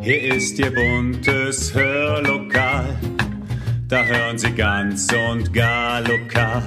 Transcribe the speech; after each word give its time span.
Hier 0.00 0.34
ist 0.34 0.58
Ihr 0.58 0.74
buntes 0.74 1.72
Hörlokal. 1.72 2.98
Da 3.88 4.04
hören 4.04 4.36
Sie 4.36 4.50
ganz 4.50 5.06
und 5.12 5.52
gar 5.52 6.00
lokal. 6.00 6.62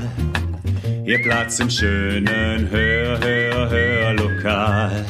Ihr 1.05 1.21
Platz 1.21 1.59
im 1.59 1.69
schönen 1.69 2.69
Hör, 2.69 3.19
Hör, 3.19 3.69
Hörlokal. 3.69 5.05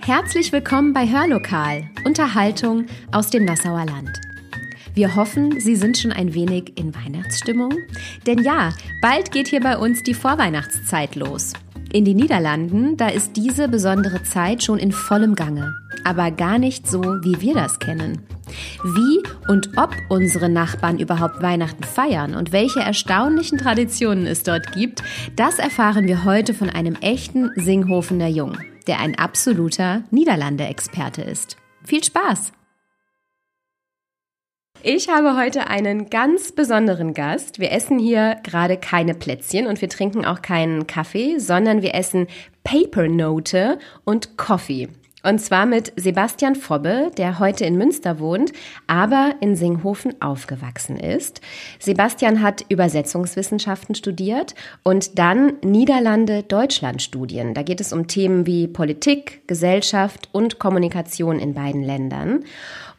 Herzlich 0.00 0.50
willkommen 0.50 0.92
bei 0.92 1.08
Hörlokal, 1.08 1.88
Unterhaltung 2.04 2.86
aus 3.12 3.30
dem 3.30 3.44
Nassauer 3.44 3.86
Land. 3.86 4.20
Wir 4.94 5.14
hoffen, 5.14 5.60
Sie 5.60 5.76
sind 5.76 5.98
schon 5.98 6.12
ein 6.12 6.34
wenig 6.34 6.78
in 6.78 6.94
Weihnachtsstimmung. 6.94 7.72
Denn 8.26 8.42
ja, 8.42 8.72
bald 9.00 9.30
geht 9.30 9.48
hier 9.48 9.60
bei 9.60 9.76
uns 9.76 10.02
die 10.02 10.14
Vorweihnachtszeit 10.14 11.14
los. 11.14 11.52
In 11.94 12.04
den 12.04 12.16
Niederlanden, 12.16 12.96
da 12.96 13.06
ist 13.06 13.36
diese 13.36 13.68
besondere 13.68 14.24
Zeit 14.24 14.64
schon 14.64 14.80
in 14.80 14.90
vollem 14.90 15.36
Gange. 15.36 15.76
Aber 16.02 16.32
gar 16.32 16.58
nicht 16.58 16.88
so, 16.88 17.00
wie 17.00 17.40
wir 17.40 17.54
das 17.54 17.78
kennen. 17.78 18.22
Wie 18.82 19.22
und 19.46 19.78
ob 19.78 19.94
unsere 20.08 20.48
Nachbarn 20.48 20.98
überhaupt 20.98 21.40
Weihnachten 21.40 21.84
feiern 21.84 22.34
und 22.34 22.50
welche 22.50 22.80
erstaunlichen 22.80 23.58
Traditionen 23.58 24.26
es 24.26 24.42
dort 24.42 24.72
gibt, 24.72 25.04
das 25.36 25.60
erfahren 25.60 26.08
wir 26.08 26.24
heute 26.24 26.52
von 26.52 26.68
einem 26.68 26.96
echten 26.96 27.52
Singhofener 27.54 28.26
Jung, 28.26 28.58
der 28.88 28.98
ein 28.98 29.16
absoluter 29.16 30.02
Niederlande-Experte 30.10 31.22
ist. 31.22 31.58
Viel 31.84 32.02
Spaß! 32.02 32.50
Ich 34.86 35.08
habe 35.08 35.34
heute 35.34 35.68
einen 35.68 36.10
ganz 36.10 36.52
besonderen 36.52 37.14
Gast. 37.14 37.58
Wir 37.58 37.72
essen 37.72 37.98
hier 37.98 38.36
gerade 38.42 38.76
keine 38.76 39.14
Plätzchen 39.14 39.66
und 39.66 39.80
wir 39.80 39.88
trinken 39.88 40.26
auch 40.26 40.42
keinen 40.42 40.86
Kaffee, 40.86 41.38
sondern 41.38 41.80
wir 41.80 41.94
essen 41.94 42.26
Papernote 42.64 43.78
und 44.04 44.36
Coffee. 44.36 44.90
Und 45.24 45.40
zwar 45.40 45.64
mit 45.64 45.92
Sebastian 45.96 46.54
Fobbe, 46.54 47.10
der 47.16 47.38
heute 47.38 47.64
in 47.64 47.78
Münster 47.78 48.20
wohnt, 48.20 48.52
aber 48.86 49.34
in 49.40 49.56
Singhofen 49.56 50.20
aufgewachsen 50.20 50.98
ist. 50.98 51.40
Sebastian 51.80 52.42
hat 52.42 52.66
Übersetzungswissenschaften 52.68 53.94
studiert 53.94 54.54
und 54.82 55.18
dann 55.18 55.54
Niederlande-Deutschland-Studien. 55.62 57.54
Da 57.54 57.62
geht 57.62 57.80
es 57.80 57.94
um 57.94 58.06
Themen 58.06 58.44
wie 58.46 58.68
Politik, 58.68 59.40
Gesellschaft 59.46 60.28
und 60.32 60.58
Kommunikation 60.58 61.38
in 61.38 61.54
beiden 61.54 61.82
Ländern. 61.82 62.44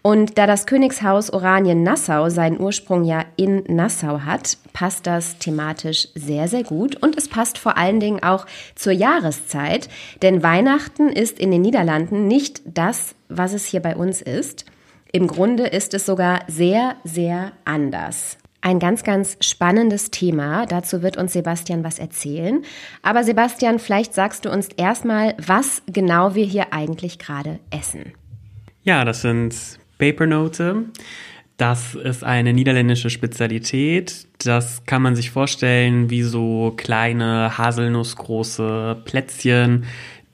Und 0.05 0.37
da 0.37 0.45
das 0.45 0.67
Königshaus 0.67 1.33
Oranien-Nassau 1.33 2.29
seinen 2.29 2.59
Ursprung 2.59 3.05
ja 3.05 3.25
in 3.37 3.63
Nassau 3.67 4.19
hat, 4.19 4.59
passt 4.71 5.07
das 5.07 5.39
thematisch 5.39 6.09
sehr, 6.13 6.47
sehr 6.47 6.63
gut. 6.63 7.01
Und 7.01 7.17
es 7.17 7.27
passt 7.27 7.57
vor 7.57 7.75
allen 7.75 7.99
Dingen 7.99 8.21
auch 8.21 8.45
zur 8.75 8.93
Jahreszeit, 8.93 9.89
denn 10.21 10.43
Weihnachten 10.43 11.09
ist 11.09 11.39
in 11.39 11.49
den 11.49 11.63
Niederlanden 11.63 12.14
nicht 12.15 12.61
das, 12.65 13.15
was 13.29 13.53
es 13.53 13.65
hier 13.65 13.81
bei 13.81 13.95
uns 13.95 14.21
ist. 14.21 14.65
Im 15.11 15.27
Grunde 15.27 15.67
ist 15.67 15.93
es 15.93 16.05
sogar 16.05 16.41
sehr, 16.47 16.95
sehr 17.03 17.53
anders. 17.63 18.37
Ein 18.61 18.79
ganz, 18.79 19.03
ganz 19.03 19.37
spannendes 19.41 20.09
Thema. 20.09 20.65
Dazu 20.65 21.03
wird 21.03 21.17
uns 21.17 21.33
Sebastian 21.33 21.83
was 21.83 21.99
erzählen. 21.99 22.63
Aber 23.03 23.23
Sebastian, 23.23 23.77
vielleicht 23.77 24.13
sagst 24.13 24.45
du 24.45 24.51
uns 24.51 24.69
erstmal, 24.75 25.35
was 25.37 25.83
genau 25.85 26.33
wir 26.33 26.45
hier 26.45 26.73
eigentlich 26.73 27.19
gerade 27.19 27.59
essen. 27.69 28.13
Ja, 28.83 29.05
das 29.05 29.21
sind 29.21 29.55
Papernote. 29.99 30.85
Das 31.57 31.95
ist 31.95 32.23
eine 32.23 32.53
niederländische 32.53 33.09
Spezialität. 33.09 34.27
Das 34.43 34.83
kann 34.85 35.01
man 35.01 35.15
sich 35.15 35.31
vorstellen 35.31 36.09
wie 36.09 36.23
so 36.23 36.73
kleine 36.75 37.57
haselnussgroße 37.57 39.01
Plätzchen, 39.05 39.85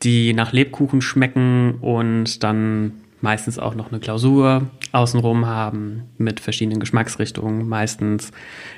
die 0.04 0.34
nach 0.34 0.52
Lebkuchen 0.52 1.02
schmecken 1.02 1.76
und 1.82 2.44
dann 2.44 2.94
meistens 3.22 3.60
auch 3.60 3.76
noch 3.76 3.92
eine 3.92 4.00
Klausur 4.00 4.70
außenrum 4.92 5.46
haben 5.46 6.04
mit 6.18 6.40
verschiedenen 6.40 6.80
Geschmacksrichtungen. 6.80 7.68
Meistens 7.70 8.32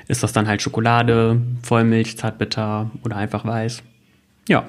ist 0.06 0.22
das 0.22 0.32
dann 0.32 0.46
halt 0.46 0.62
Schokolade, 0.62 1.40
Vollmilch, 1.62 2.18
Zartbitter 2.18 2.90
oder 3.02 3.16
einfach 3.16 3.44
weiß. 3.44 3.82
Ja, 4.48 4.64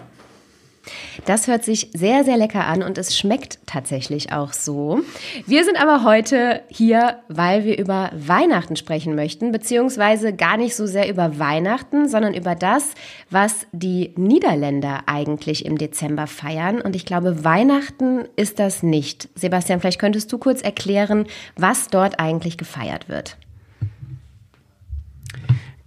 das 1.25 1.47
hört 1.47 1.63
sich 1.63 1.89
sehr, 1.93 2.23
sehr 2.23 2.37
lecker 2.37 2.65
an 2.65 2.83
und 2.83 2.97
es 2.97 3.17
schmeckt 3.17 3.59
tatsächlich 3.65 4.31
auch 4.31 4.53
so. 4.53 5.01
Wir 5.45 5.63
sind 5.63 5.81
aber 5.81 6.03
heute 6.03 6.61
hier, 6.67 7.19
weil 7.27 7.65
wir 7.65 7.77
über 7.77 8.11
Weihnachten 8.13 8.75
sprechen 8.75 9.15
möchten, 9.15 9.51
beziehungsweise 9.51 10.33
gar 10.33 10.57
nicht 10.57 10.75
so 10.75 10.85
sehr 10.85 11.09
über 11.09 11.39
Weihnachten, 11.39 12.07
sondern 12.07 12.33
über 12.33 12.55
das, 12.55 12.93
was 13.29 13.65
die 13.71 14.13
Niederländer 14.15 15.03
eigentlich 15.07 15.65
im 15.65 15.77
Dezember 15.77 16.27
feiern. 16.27 16.81
Und 16.81 16.95
ich 16.95 17.05
glaube, 17.05 17.43
Weihnachten 17.43 18.25
ist 18.35 18.59
das 18.59 18.83
nicht. 18.83 19.29
Sebastian, 19.35 19.79
vielleicht 19.79 19.99
könntest 19.99 20.31
du 20.31 20.37
kurz 20.37 20.61
erklären, 20.61 21.25
was 21.55 21.87
dort 21.87 22.19
eigentlich 22.19 22.57
gefeiert 22.57 23.09
wird. 23.09 23.37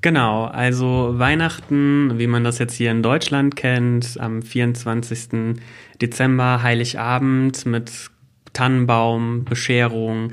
Genau, 0.00 0.44
also 0.44 1.14
Weihnachten, 1.18 2.18
wie 2.18 2.28
man 2.28 2.44
das 2.44 2.60
jetzt 2.60 2.74
hier 2.74 2.92
in 2.92 3.02
Deutschland 3.02 3.56
kennt, 3.56 4.18
am 4.20 4.42
24. 4.42 5.56
Dezember, 6.00 6.62
Heiligabend 6.62 7.66
mit 7.66 7.90
Tannenbaum, 8.52 9.44
Bescherung, 9.44 10.30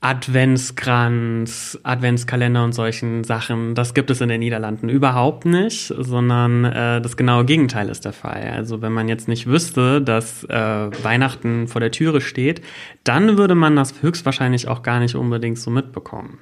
Adventskranz, 0.00 1.78
Adventskalender 1.84 2.64
und 2.64 2.72
solchen 2.72 3.22
Sachen. 3.22 3.76
Das 3.76 3.94
gibt 3.94 4.10
es 4.10 4.20
in 4.20 4.28
den 4.28 4.40
Niederlanden 4.40 4.88
überhaupt 4.88 5.44
nicht, 5.44 5.92
sondern 5.96 6.64
äh, 6.64 7.00
das 7.00 7.16
genaue 7.16 7.44
Gegenteil 7.44 7.88
ist 7.88 8.04
der 8.04 8.12
Fall. 8.12 8.52
Also 8.54 8.82
wenn 8.82 8.92
man 8.92 9.08
jetzt 9.08 9.28
nicht 9.28 9.46
wüsste, 9.46 10.02
dass 10.02 10.42
äh, 10.44 10.56
Weihnachten 11.02 11.68
vor 11.68 11.80
der 11.80 11.92
Türe 11.92 12.20
steht, 12.20 12.60
dann 13.04 13.38
würde 13.38 13.54
man 13.54 13.76
das 13.76 14.02
höchstwahrscheinlich 14.02 14.66
auch 14.66 14.82
gar 14.82 14.98
nicht 14.98 15.14
unbedingt 15.14 15.58
so 15.58 15.70
mitbekommen. 15.70 16.38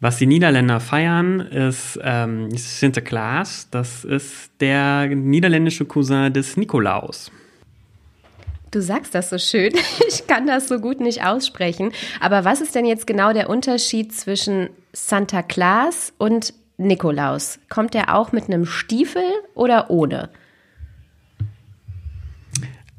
Was 0.00 0.18
die 0.18 0.26
Niederländer 0.26 0.78
feiern, 0.80 1.40
ist 1.40 1.98
ähm, 2.02 2.50
Sinterklaas. 2.50 3.68
Das 3.70 4.04
ist 4.04 4.50
der 4.60 5.06
niederländische 5.06 5.86
Cousin 5.86 6.32
des 6.32 6.56
Nikolaus. 6.56 7.30
Du 8.70 8.82
sagst 8.82 9.14
das 9.14 9.30
so 9.30 9.38
schön. 9.38 9.72
Ich 10.08 10.26
kann 10.26 10.46
das 10.46 10.68
so 10.68 10.80
gut 10.80 11.00
nicht 11.00 11.24
aussprechen. 11.24 11.92
Aber 12.20 12.44
was 12.44 12.60
ist 12.60 12.74
denn 12.74 12.84
jetzt 12.84 13.06
genau 13.06 13.32
der 13.32 13.48
Unterschied 13.48 14.12
zwischen 14.12 14.68
Santa 14.92 15.42
Claus 15.42 16.12
und 16.18 16.52
Nikolaus? 16.76 17.58
Kommt 17.68 17.94
er 17.94 18.14
auch 18.14 18.32
mit 18.32 18.44
einem 18.44 18.66
Stiefel 18.66 19.24
oder 19.54 19.90
ohne? 19.90 20.28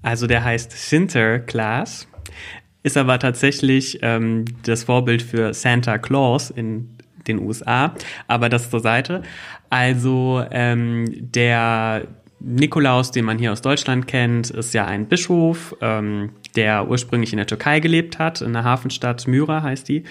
Also 0.02 0.26
der 0.26 0.44
heißt 0.44 0.72
Sinterklaas 0.72 2.08
ist 2.88 2.98
aber 2.98 3.20
tatsächlich 3.20 4.00
ähm, 4.02 4.46
das 4.64 4.86
Vorbild 4.86 5.22
für 5.22 5.54
Santa 5.54 5.98
Claus 5.98 6.50
in 6.50 6.90
den 7.28 7.40
USA. 7.40 7.94
Aber 8.28 8.50
das 8.50 8.70
zur 8.70 8.80
Seite. 8.80 9.22
Also 9.70 10.44
ähm, 10.50 11.06
der 11.12 12.08
Nikolaus, 12.40 13.12
den 13.12 13.26
man 13.26 13.38
hier 13.38 13.52
aus 13.52 13.62
Deutschland 13.62 14.08
kennt, 14.08 14.50
ist 14.50 14.74
ja 14.74 14.86
ein 14.86 15.08
Bischof, 15.08 15.76
ähm, 15.82 16.32
der 16.56 16.88
ursprünglich 16.90 17.34
in 17.34 17.38
der 17.38 17.48
Türkei 17.48 17.80
gelebt 17.80 18.20
hat, 18.20 18.42
in 18.42 18.54
der 18.54 18.64
Hafenstadt 18.64 19.28
Myra 19.28 19.62
heißt 19.62 19.90
die. 19.90 20.04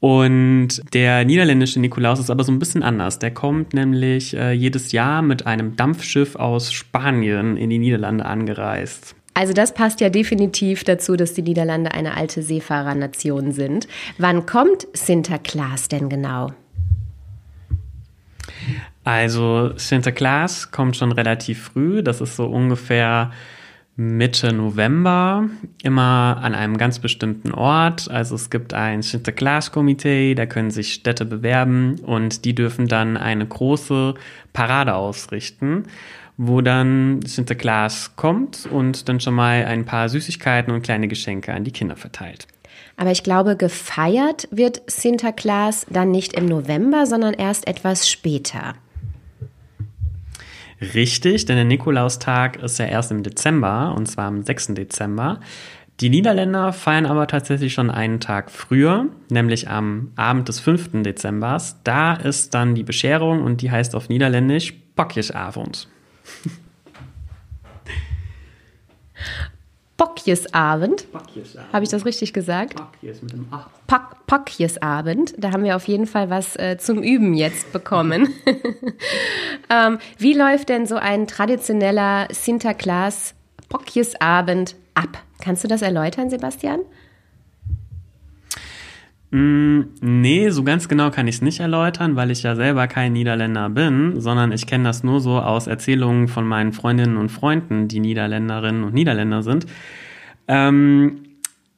Und 0.00 0.80
der 0.92 1.24
niederländische 1.24 1.80
Nikolaus 1.80 2.20
ist 2.20 2.30
aber 2.30 2.44
so 2.44 2.52
ein 2.52 2.58
bisschen 2.58 2.82
anders. 2.82 3.18
Der 3.18 3.32
kommt 3.32 3.74
nämlich 3.74 4.34
äh, 4.34 4.52
jedes 4.52 4.92
Jahr 4.92 5.22
mit 5.22 5.46
einem 5.46 5.76
Dampfschiff 5.76 6.36
aus 6.36 6.72
Spanien 6.72 7.56
in 7.56 7.70
die 7.70 7.78
Niederlande 7.78 8.24
angereist. 8.24 9.16
Also 9.38 9.52
das 9.52 9.72
passt 9.72 10.00
ja 10.00 10.10
definitiv 10.10 10.82
dazu, 10.82 11.14
dass 11.14 11.32
die 11.32 11.42
Niederlande 11.42 11.92
eine 11.92 12.16
alte 12.16 12.42
Seefahrernation 12.42 13.52
sind. 13.52 13.86
Wann 14.18 14.46
kommt 14.46 14.88
Sinterklaas 14.94 15.86
denn 15.86 16.08
genau? 16.08 16.50
Also 19.04 19.70
Sinterklaas 19.76 20.72
kommt 20.72 20.96
schon 20.96 21.12
relativ 21.12 21.62
früh. 21.62 22.02
Das 22.02 22.20
ist 22.20 22.34
so 22.34 22.46
ungefähr 22.46 23.30
Mitte 23.94 24.52
November, 24.52 25.48
immer 25.84 26.38
an 26.42 26.56
einem 26.56 26.76
ganz 26.76 26.98
bestimmten 26.98 27.52
Ort. 27.52 28.10
Also 28.10 28.34
es 28.34 28.50
gibt 28.50 28.74
ein 28.74 29.02
Sinterklaas-Komitee, 29.02 30.34
da 30.34 30.46
können 30.46 30.72
sich 30.72 30.94
Städte 30.94 31.24
bewerben 31.24 32.00
und 32.00 32.44
die 32.44 32.56
dürfen 32.56 32.88
dann 32.88 33.16
eine 33.16 33.46
große 33.46 34.14
Parade 34.52 34.96
ausrichten 34.96 35.84
wo 36.38 36.60
dann 36.60 37.20
Sinterklaas 37.22 38.14
kommt 38.14 38.66
und 38.70 39.08
dann 39.08 39.18
schon 39.20 39.34
mal 39.34 39.64
ein 39.64 39.84
paar 39.84 40.08
Süßigkeiten 40.08 40.72
und 40.72 40.82
kleine 40.82 41.08
Geschenke 41.08 41.52
an 41.52 41.64
die 41.64 41.72
Kinder 41.72 41.96
verteilt. 41.96 42.46
Aber 42.96 43.10
ich 43.10 43.24
glaube, 43.24 43.56
gefeiert 43.56 44.48
wird 44.50 44.82
Sinterklaas 44.86 45.84
dann 45.90 46.10
nicht 46.12 46.32
im 46.32 46.46
November, 46.46 47.06
sondern 47.06 47.34
erst 47.34 47.66
etwas 47.66 48.08
später. 48.08 48.74
Richtig, 50.80 51.44
denn 51.46 51.56
der 51.56 51.64
Nikolaustag 51.64 52.62
ist 52.62 52.78
ja 52.78 52.86
erst 52.86 53.10
im 53.10 53.24
Dezember, 53.24 53.94
und 53.96 54.06
zwar 54.06 54.26
am 54.26 54.44
6. 54.44 54.74
Dezember. 54.74 55.40
Die 55.98 56.08
Niederländer 56.08 56.72
feiern 56.72 57.06
aber 57.06 57.26
tatsächlich 57.26 57.74
schon 57.74 57.90
einen 57.90 58.20
Tag 58.20 58.52
früher, 58.52 59.06
nämlich 59.28 59.68
am 59.68 60.12
Abend 60.14 60.48
des 60.48 60.60
5. 60.60 61.02
Dezembers. 61.02 61.80
Da 61.82 62.14
ist 62.14 62.54
dann 62.54 62.76
die 62.76 62.84
Bescherung 62.84 63.42
und 63.42 63.60
die 63.60 63.72
heißt 63.72 63.96
auf 63.96 64.08
Niederländisch 64.08 64.74
Bokjesavond. 64.94 65.88
Pakjesabend. 69.96 71.10
Pakjesabend. 71.10 71.72
Habe 71.72 71.84
ich 71.84 71.90
das 71.90 72.04
richtig 72.04 72.32
gesagt? 72.32 72.76
Pakjes 72.76 73.20
mit 73.20 73.32
dem 73.32 73.46
A. 73.50 73.66
Pak 73.86 74.26
Pakjesabend. 74.26 75.34
Da 75.38 75.52
haben 75.52 75.64
wir 75.64 75.74
auf 75.74 75.88
jeden 75.88 76.06
Fall 76.06 76.30
was 76.30 76.54
äh, 76.56 76.78
zum 76.78 77.02
Üben 77.02 77.34
jetzt 77.34 77.72
bekommen. 77.72 78.32
ähm, 79.70 79.98
wie 80.18 80.34
läuft 80.34 80.68
denn 80.68 80.86
so 80.86 80.96
ein 80.96 81.26
traditioneller 81.26 82.28
Sinterklaas 82.30 83.34
Pakjesabend 83.68 84.76
ab? 84.94 85.18
Kannst 85.42 85.64
du 85.64 85.68
das 85.68 85.82
erläutern, 85.82 86.30
Sebastian? 86.30 86.80
Mm, 89.30 89.80
nee, 90.00 90.48
so 90.48 90.64
ganz 90.64 90.88
genau 90.88 91.10
kann 91.10 91.28
ich 91.28 91.36
es 91.36 91.42
nicht 91.42 91.60
erläutern, 91.60 92.16
weil 92.16 92.30
ich 92.30 92.42
ja 92.42 92.56
selber 92.56 92.86
kein 92.88 93.12
Niederländer 93.12 93.68
bin, 93.68 94.20
sondern 94.20 94.52
ich 94.52 94.66
kenne 94.66 94.84
das 94.84 95.04
nur 95.04 95.20
so 95.20 95.38
aus 95.38 95.66
Erzählungen 95.66 96.28
von 96.28 96.46
meinen 96.46 96.72
Freundinnen 96.72 97.18
und 97.18 97.30
Freunden, 97.30 97.88
die 97.88 98.00
Niederländerinnen 98.00 98.84
und 98.84 98.94
Niederländer 98.94 99.42
sind. 99.42 99.66
Ähm, 100.46 101.24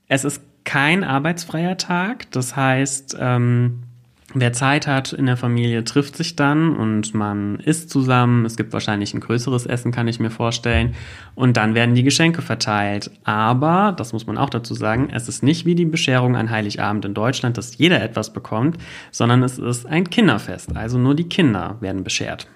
es 0.06 0.24
ist 0.24 0.42
kein 0.64 1.02
arbeitsfreier 1.02 1.76
Tag, 1.76 2.30
das 2.30 2.54
heißt, 2.54 3.16
ähm, 3.18 3.82
Wer 4.32 4.52
Zeit 4.52 4.86
hat 4.86 5.12
in 5.12 5.26
der 5.26 5.36
Familie, 5.36 5.82
trifft 5.82 6.16
sich 6.16 6.36
dann 6.36 6.76
und 6.76 7.14
man 7.14 7.58
isst 7.58 7.90
zusammen. 7.90 8.44
Es 8.44 8.56
gibt 8.56 8.72
wahrscheinlich 8.72 9.12
ein 9.12 9.18
größeres 9.18 9.66
Essen, 9.66 9.90
kann 9.90 10.06
ich 10.06 10.20
mir 10.20 10.30
vorstellen. 10.30 10.94
Und 11.34 11.56
dann 11.56 11.74
werden 11.74 11.96
die 11.96 12.04
Geschenke 12.04 12.40
verteilt. 12.40 13.10
Aber, 13.24 13.92
das 13.96 14.12
muss 14.12 14.28
man 14.28 14.38
auch 14.38 14.50
dazu 14.50 14.74
sagen, 14.74 15.08
es 15.12 15.28
ist 15.28 15.42
nicht 15.42 15.66
wie 15.66 15.74
die 15.74 15.84
Bescherung 15.84 16.36
an 16.36 16.48
Heiligabend 16.50 17.04
in 17.06 17.14
Deutschland, 17.14 17.58
dass 17.58 17.76
jeder 17.76 18.00
etwas 18.02 18.32
bekommt, 18.32 18.78
sondern 19.10 19.42
es 19.42 19.58
ist 19.58 19.86
ein 19.86 20.08
Kinderfest. 20.08 20.76
Also 20.76 20.96
nur 20.96 21.16
die 21.16 21.28
Kinder 21.28 21.76
werden 21.80 22.04
beschert. 22.04 22.46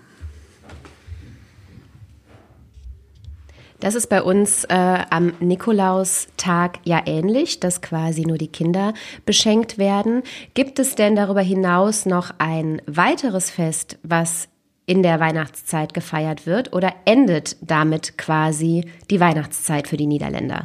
Das 3.84 3.94
ist 3.94 4.06
bei 4.06 4.22
uns 4.22 4.64
äh, 4.64 5.04
am 5.10 5.34
Nikolaustag 5.40 6.78
ja 6.84 7.02
ähnlich, 7.04 7.60
dass 7.60 7.82
quasi 7.82 8.22
nur 8.22 8.38
die 8.38 8.48
Kinder 8.48 8.94
beschenkt 9.26 9.76
werden. 9.76 10.22
Gibt 10.54 10.78
es 10.78 10.94
denn 10.94 11.14
darüber 11.14 11.42
hinaus 11.42 12.06
noch 12.06 12.30
ein 12.38 12.80
weiteres 12.86 13.50
Fest, 13.50 13.98
was 14.02 14.48
in 14.86 15.02
der 15.02 15.20
Weihnachtszeit 15.20 15.92
gefeiert 15.92 16.46
wird 16.46 16.72
oder 16.72 16.94
endet 17.04 17.58
damit 17.60 18.16
quasi 18.16 18.86
die 19.10 19.20
Weihnachtszeit 19.20 19.86
für 19.86 19.98
die 19.98 20.06
Niederländer? 20.06 20.64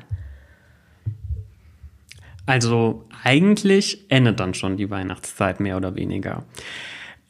Also 2.45 3.03
eigentlich 3.21 4.09
endet 4.09 4.39
dann 4.39 4.53
schon 4.53 4.77
die 4.77 4.89
Weihnachtszeit 4.89 5.59
mehr 5.59 5.75
oder 5.75 5.95
weniger. 5.95 6.45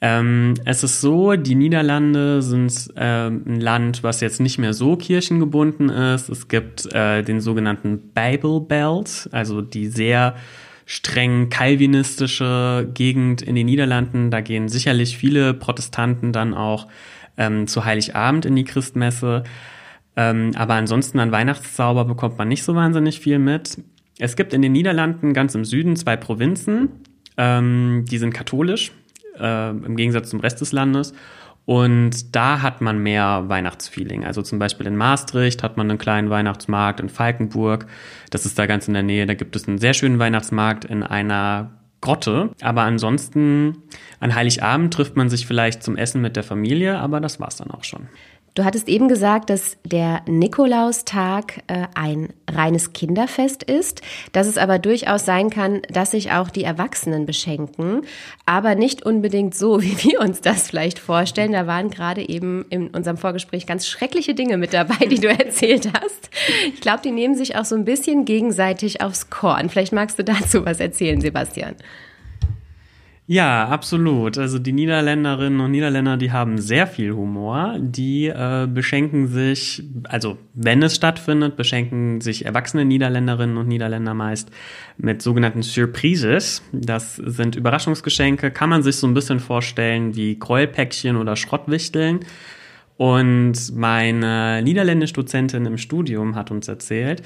Ähm, 0.01 0.53
es 0.63 0.83
ist 0.83 1.01
so, 1.01 1.35
die 1.35 1.55
Niederlande 1.55 2.41
sind 2.41 2.89
ähm, 2.95 3.43
ein 3.45 3.59
Land, 3.59 4.01
was 4.01 4.21
jetzt 4.21 4.39
nicht 4.39 4.57
mehr 4.57 4.73
so 4.73 4.95
kirchengebunden 4.95 5.89
ist. 5.89 6.29
Es 6.29 6.47
gibt 6.47 6.91
äh, 6.93 7.21
den 7.21 7.41
sogenannten 7.41 7.99
Bible 8.13 8.61
Belt, 8.61 9.27
also 9.31 9.61
die 9.61 9.87
sehr 9.87 10.35
streng 10.85 11.49
kalvinistische 11.49 12.89
Gegend 12.93 13.41
in 13.41 13.55
den 13.55 13.65
Niederlanden. 13.65 14.31
Da 14.31 14.39
gehen 14.39 14.69
sicherlich 14.69 15.17
viele 15.17 15.53
Protestanten 15.53 16.31
dann 16.31 16.53
auch 16.53 16.87
ähm, 17.37 17.67
zu 17.67 17.83
Heiligabend 17.83 18.45
in 18.45 18.55
die 18.55 18.63
Christmesse. 18.63 19.43
Ähm, 20.15 20.51
aber 20.55 20.75
ansonsten 20.75 21.19
an 21.19 21.31
Weihnachtszauber 21.33 22.05
bekommt 22.05 22.37
man 22.37 22.47
nicht 22.47 22.63
so 22.63 22.73
wahnsinnig 22.73 23.19
viel 23.19 23.37
mit. 23.37 23.77
Es 24.17 24.37
gibt 24.37 24.53
in 24.53 24.61
den 24.61 24.71
Niederlanden 24.71 25.33
ganz 25.33 25.55
im 25.55 25.65
Süden 25.65 25.97
zwei 25.97 26.15
Provinzen, 26.15 26.89
ähm, 27.37 28.05
die 28.09 28.17
sind 28.17 28.33
katholisch 28.33 28.91
äh, 29.39 29.69
im 29.69 29.95
Gegensatz 29.95 30.29
zum 30.29 30.39
Rest 30.39 30.61
des 30.61 30.71
Landes. 30.71 31.13
Und 31.65 32.35
da 32.35 32.63
hat 32.63 32.81
man 32.81 32.97
mehr 32.97 33.43
Weihnachtsfeeling. 33.47 34.25
Also 34.25 34.41
zum 34.41 34.57
Beispiel 34.57 34.87
in 34.87 34.97
Maastricht 34.97 35.61
hat 35.61 35.77
man 35.77 35.87
einen 35.87 35.99
kleinen 35.99 36.31
Weihnachtsmarkt, 36.31 36.99
in 36.99 37.09
Falkenburg, 37.09 37.85
das 38.31 38.47
ist 38.47 38.57
da 38.57 38.65
ganz 38.65 38.87
in 38.87 38.95
der 38.95 39.03
Nähe, 39.03 39.27
da 39.27 39.35
gibt 39.35 39.55
es 39.55 39.67
einen 39.67 39.77
sehr 39.77 39.93
schönen 39.93 40.17
Weihnachtsmarkt 40.17 40.85
in 40.85 41.03
einer 41.03 41.69
Grotte. 42.01 42.51
Aber 42.61 42.83
ansonsten 42.83 43.83
an 44.19 44.33
Heiligabend 44.33 44.93
trifft 44.93 45.15
man 45.15 45.29
sich 45.29 45.45
vielleicht 45.45 45.83
zum 45.83 45.95
Essen 45.95 46.21
mit 46.21 46.35
der 46.35 46.43
Familie, 46.43 46.97
aber 46.97 47.19
das 47.19 47.39
war's 47.39 47.57
dann 47.57 47.69
auch 47.69 47.83
schon. 47.83 48.07
Du 48.55 48.65
hattest 48.65 48.89
eben 48.89 49.07
gesagt, 49.07 49.49
dass 49.49 49.77
der 49.83 50.21
Nikolaustag 50.27 51.63
äh, 51.67 51.87
ein 51.95 52.33
reines 52.49 52.93
Kinderfest 52.93 53.63
ist, 53.63 54.01
dass 54.31 54.47
es 54.47 54.57
aber 54.57 54.79
durchaus 54.79 55.25
sein 55.25 55.49
kann, 55.49 55.81
dass 55.89 56.11
sich 56.11 56.31
auch 56.31 56.49
die 56.49 56.63
Erwachsenen 56.63 57.25
beschenken, 57.25 58.01
aber 58.45 58.75
nicht 58.75 59.05
unbedingt 59.05 59.55
so, 59.55 59.81
wie 59.81 59.97
wir 60.03 60.19
uns 60.19 60.41
das 60.41 60.67
vielleicht 60.67 60.99
vorstellen. 60.99 61.53
Da 61.53 61.67
waren 61.67 61.89
gerade 61.89 62.27
eben 62.27 62.65
in 62.69 62.87
unserem 62.89 63.17
Vorgespräch 63.17 63.65
ganz 63.65 63.87
schreckliche 63.87 64.33
Dinge 64.33 64.57
mit 64.57 64.73
dabei, 64.73 65.05
die 65.05 65.19
du 65.19 65.27
erzählt 65.29 65.89
hast. 65.93 66.29
Ich 66.73 66.81
glaube, 66.81 67.01
die 67.03 67.11
nehmen 67.11 67.35
sich 67.35 67.55
auch 67.55 67.65
so 67.65 67.75
ein 67.75 67.85
bisschen 67.85 68.25
gegenseitig 68.25 69.01
aufs 69.01 69.29
Korn. 69.29 69.69
Vielleicht 69.69 69.93
magst 69.93 70.19
du 70.19 70.23
dazu 70.23 70.65
was 70.65 70.79
erzählen, 70.79 71.21
Sebastian. 71.21 71.75
Ja, 73.31 73.67
absolut. 73.67 74.39
Also 74.39 74.57
die 74.57 74.71
Niederländerinnen 74.71 75.59
und 75.59 75.69
Niederländer, 75.69 76.17
die 76.17 76.31
haben 76.31 76.57
sehr 76.57 76.87
viel 76.87 77.11
Humor. 77.13 77.75
Die 77.77 78.25
äh, 78.25 78.67
beschenken 78.67 79.27
sich, 79.27 79.83
also 80.05 80.39
wenn 80.55 80.81
es 80.81 80.95
stattfindet, 80.95 81.55
beschenken 81.55 82.21
sich 82.21 82.47
erwachsene 82.47 82.85
Niederländerinnen 82.85 83.57
und 83.57 83.67
Niederländer 83.67 84.15
meist 84.15 84.49
mit 84.97 85.21
sogenannten 85.21 85.61
Surprises. 85.61 86.63
Das 86.71 87.17
sind 87.17 87.55
Überraschungsgeschenke, 87.55 88.49
kann 88.49 88.71
man 88.71 88.81
sich 88.81 88.95
so 88.95 89.05
ein 89.05 89.13
bisschen 89.13 89.39
vorstellen 89.39 90.15
wie 90.15 90.39
Gräuelpäckchen 90.39 91.15
oder 91.15 91.35
Schrottwichteln. 91.35 92.21
Und 92.97 93.75
meine 93.75 94.63
Niederländisch-Dozentin 94.63 95.67
im 95.67 95.77
Studium 95.77 96.33
hat 96.33 96.49
uns 96.49 96.67
erzählt, 96.67 97.21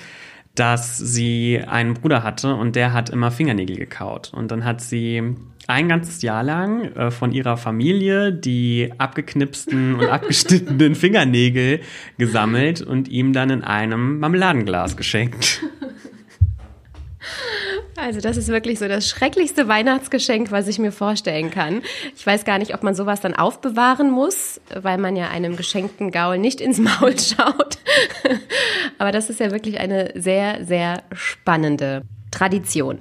dass 0.56 0.98
sie 0.98 1.62
einen 1.66 1.96
Bruder 1.96 2.24
hatte 2.24 2.56
und 2.56 2.76
der 2.76 2.94
hat 2.94 3.10
immer 3.10 3.32
Fingernägel 3.32 3.78
gekaut. 3.78 4.34
Und 4.34 4.52
dann 4.52 4.66
hat 4.66 4.82
sie 4.82 5.36
ein 5.68 5.90
ganzes 5.90 6.22
Jahr 6.22 6.44
lang 6.44 6.86
äh, 6.96 7.12
von 7.12 7.32
ihrer 7.32 7.58
Familie 7.58 8.32
die 8.32 8.92
abgeknipsten 8.98 9.96
und 9.96 10.08
abgeschnittenen 10.08 10.96
Fingernägel 11.04 11.82
gesammelt 12.18 12.82
und 12.82 13.08
ihm 13.08 13.34
dann 13.34 13.50
in 13.50 13.64
einem 13.64 14.20
Marmeladenglas 14.20 14.98
geschenkt. 14.98 15.62
Also 17.96 18.20
das 18.20 18.38
ist 18.38 18.50
wirklich 18.50 18.80
so 18.80 18.88
das 18.88 19.08
schrecklichste 19.08 19.68
Weihnachtsgeschenk, 19.68 20.52
was 20.52 20.68
ich 20.68 20.80
mir 20.80 20.92
vorstellen 20.92 21.52
kann. 21.52 21.82
Ich 22.16 22.26
weiß 22.26 22.44
gar 22.44 22.58
nicht, 22.58 22.74
ob 22.74 22.84
man 22.84 22.96
sowas 22.96 23.22
dann 23.22 23.34
aufbewahren 23.34 24.12
muss, 24.12 24.60
weil 24.74 24.98
man 24.98 25.16
ja 25.16 25.30
einem 25.30 25.56
geschenkten 25.56 26.12
Gaul 26.12 26.38
nicht 26.38 26.60
ins 26.60 26.80
Maul 26.80 27.18
schaut. 27.20 27.78
Aber 28.98 29.12
das 29.12 29.30
ist 29.30 29.40
ja 29.40 29.52
wirklich 29.52 29.80
eine 29.80 30.12
sehr, 30.16 30.66
sehr 30.66 31.04
spannende 31.14 32.02
Tradition. 32.32 33.00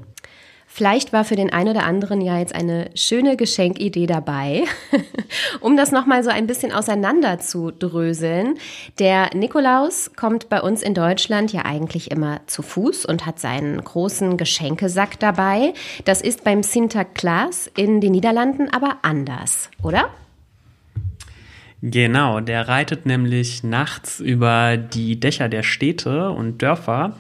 Vielleicht 0.75 1.13
war 1.13 1.25
für 1.25 1.37
den 1.37 1.53
einen 1.53 1.69
oder 1.69 1.85
anderen 1.85 2.23
ja 2.23 2.39
jetzt 2.39 2.55
eine 2.55 2.89
schöne 2.95 3.37
Geschenkidee 3.37 4.07
dabei, 4.07 4.65
um 5.61 5.77
das 5.77 5.93
nochmal 5.93 6.25
so 6.25 6.31
ein 6.31 6.47
bisschen 6.47 6.73
auseinander 6.73 7.39
zu 7.41 7.71
dröseln. 7.71 8.55
Der 8.99 9.29
Nikolaus 9.35 10.13
kommt 10.17 10.49
bei 10.49 10.63
uns 10.63 10.81
in 10.81 10.95
Deutschland 10.95 11.53
ja 11.53 11.67
eigentlich 11.67 12.11
immer 12.11 12.41
zu 12.47 12.63
Fuß 12.63 13.05
und 13.05 13.27
hat 13.27 13.39
seinen 13.39 13.85
großen 13.85 14.39
Geschenkesack 14.39 15.21
dabei. 15.21 15.75
Das 16.07 16.23
ist 16.23 16.43
beim 16.43 16.63
Sinterklaas 16.63 17.71
in 17.77 18.01
den 18.01 18.13
Niederlanden 18.13 18.71
aber 18.73 18.97
anders, 19.03 19.69
oder? 19.83 20.09
Genau, 21.83 22.41
der 22.41 22.67
reitet 22.67 23.05
nämlich 23.05 23.63
nachts 23.63 24.21
über 24.21 24.79
die 24.79 25.21
Dächer 25.21 25.51
der 25.51 25.65
Städte 25.65 26.31
und 26.31 26.63
Dörfer 26.63 27.19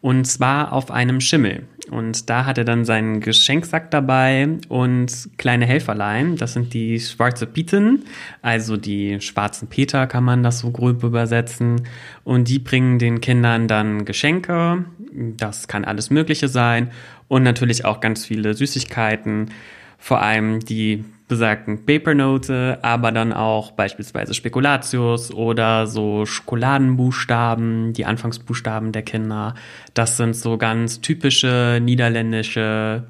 und 0.00 0.24
zwar 0.24 0.72
auf 0.72 0.90
einem 0.90 1.20
Schimmel. 1.20 1.62
Und 1.90 2.28
da 2.30 2.44
hat 2.44 2.58
er 2.58 2.64
dann 2.64 2.84
seinen 2.84 3.20
Geschenksack 3.20 3.90
dabei 3.90 4.48
und 4.68 5.30
kleine 5.36 5.66
Helferlein. 5.66 6.36
Das 6.36 6.52
sind 6.52 6.74
die 6.74 7.00
schwarze 7.00 7.46
Pieten, 7.46 8.04
also 8.42 8.76
die 8.76 9.20
schwarzen 9.20 9.68
Peter 9.68 10.06
kann 10.06 10.24
man 10.24 10.42
das 10.42 10.60
so 10.60 10.70
grob 10.70 11.02
übersetzen. 11.02 11.82
Und 12.24 12.48
die 12.48 12.58
bringen 12.58 12.98
den 12.98 13.20
Kindern 13.20 13.68
dann 13.68 14.04
Geschenke. 14.04 14.84
Das 15.12 15.68
kann 15.68 15.84
alles 15.84 16.10
Mögliche 16.10 16.48
sein. 16.48 16.90
Und 17.28 17.42
natürlich 17.42 17.84
auch 17.84 18.00
ganz 18.00 18.24
viele 18.24 18.54
Süßigkeiten. 18.54 19.50
Vor 19.98 20.22
allem 20.22 20.60
die 20.60 21.04
besagten 21.28 21.84
Papernote, 21.84 22.78
aber 22.82 23.12
dann 23.12 23.32
auch 23.32 23.72
beispielsweise 23.72 24.34
Spekulatius 24.34 25.32
oder 25.32 25.86
so 25.86 26.24
Schokoladenbuchstaben, 26.26 27.92
die 27.92 28.06
Anfangsbuchstaben 28.06 28.92
der 28.92 29.02
Kinder. 29.02 29.54
Das 29.94 30.16
sind 30.16 30.34
so 30.34 30.56
ganz 30.56 31.00
typische 31.00 31.80
niederländische 31.82 33.04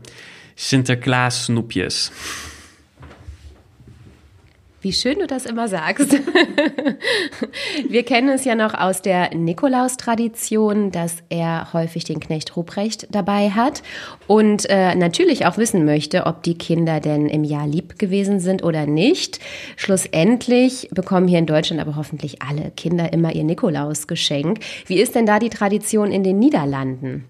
Sinterklaas-Snoepjes. 0.57 2.11
Wie 4.81 4.93
schön 4.93 5.19
du 5.19 5.27
das 5.27 5.45
immer 5.45 5.67
sagst. 5.67 6.13
Wir 7.89 8.05
kennen 8.05 8.29
es 8.29 8.45
ja 8.45 8.55
noch 8.55 8.75
aus 8.75 9.03
der 9.03 9.35
Nikolaus-Tradition, 9.35 10.93
dass 10.93 11.17
er 11.31 11.73
häufig 11.73 12.05
den 12.05 12.21
Knecht 12.21 12.57
Ruprecht 12.57 13.09
dabei 13.11 13.51
hat 13.51 13.83
und 14.29 14.71
äh, 14.71 14.95
natürlich 14.95 15.47
auch 15.47 15.59
wissen 15.59 15.85
möchte, 15.85 16.27
ob 16.27 16.45
die 16.45 16.57
Kinder 16.57 17.01
denn 17.01 17.27
im 17.27 17.43
Jahr 17.43 17.67
lieb 17.67 17.99
gewesen 17.99 18.39
sind 18.39 18.63
oder 18.63 18.87
nicht. 18.87 19.41
Schlussendlich 19.75 20.89
bekommen 20.93 21.27
hier 21.27 21.41
in 21.41 21.47
Deutschland 21.47 21.81
aber 21.81 21.97
hoffentlich 21.97 22.41
alle 22.43 22.71
Kinder 22.71 23.13
immer 23.13 23.35
ihr 23.35 23.45
Nikolaus-Geschenk. 23.45 24.61
Wie 24.87 25.01
ist 25.01 25.17
denn 25.17 25.27
da 25.27 25.41
die 25.41 25.51
Tradition 25.51 26.13
in 26.13 26.23
den 26.23 26.39
Niederlanden? 26.39 27.29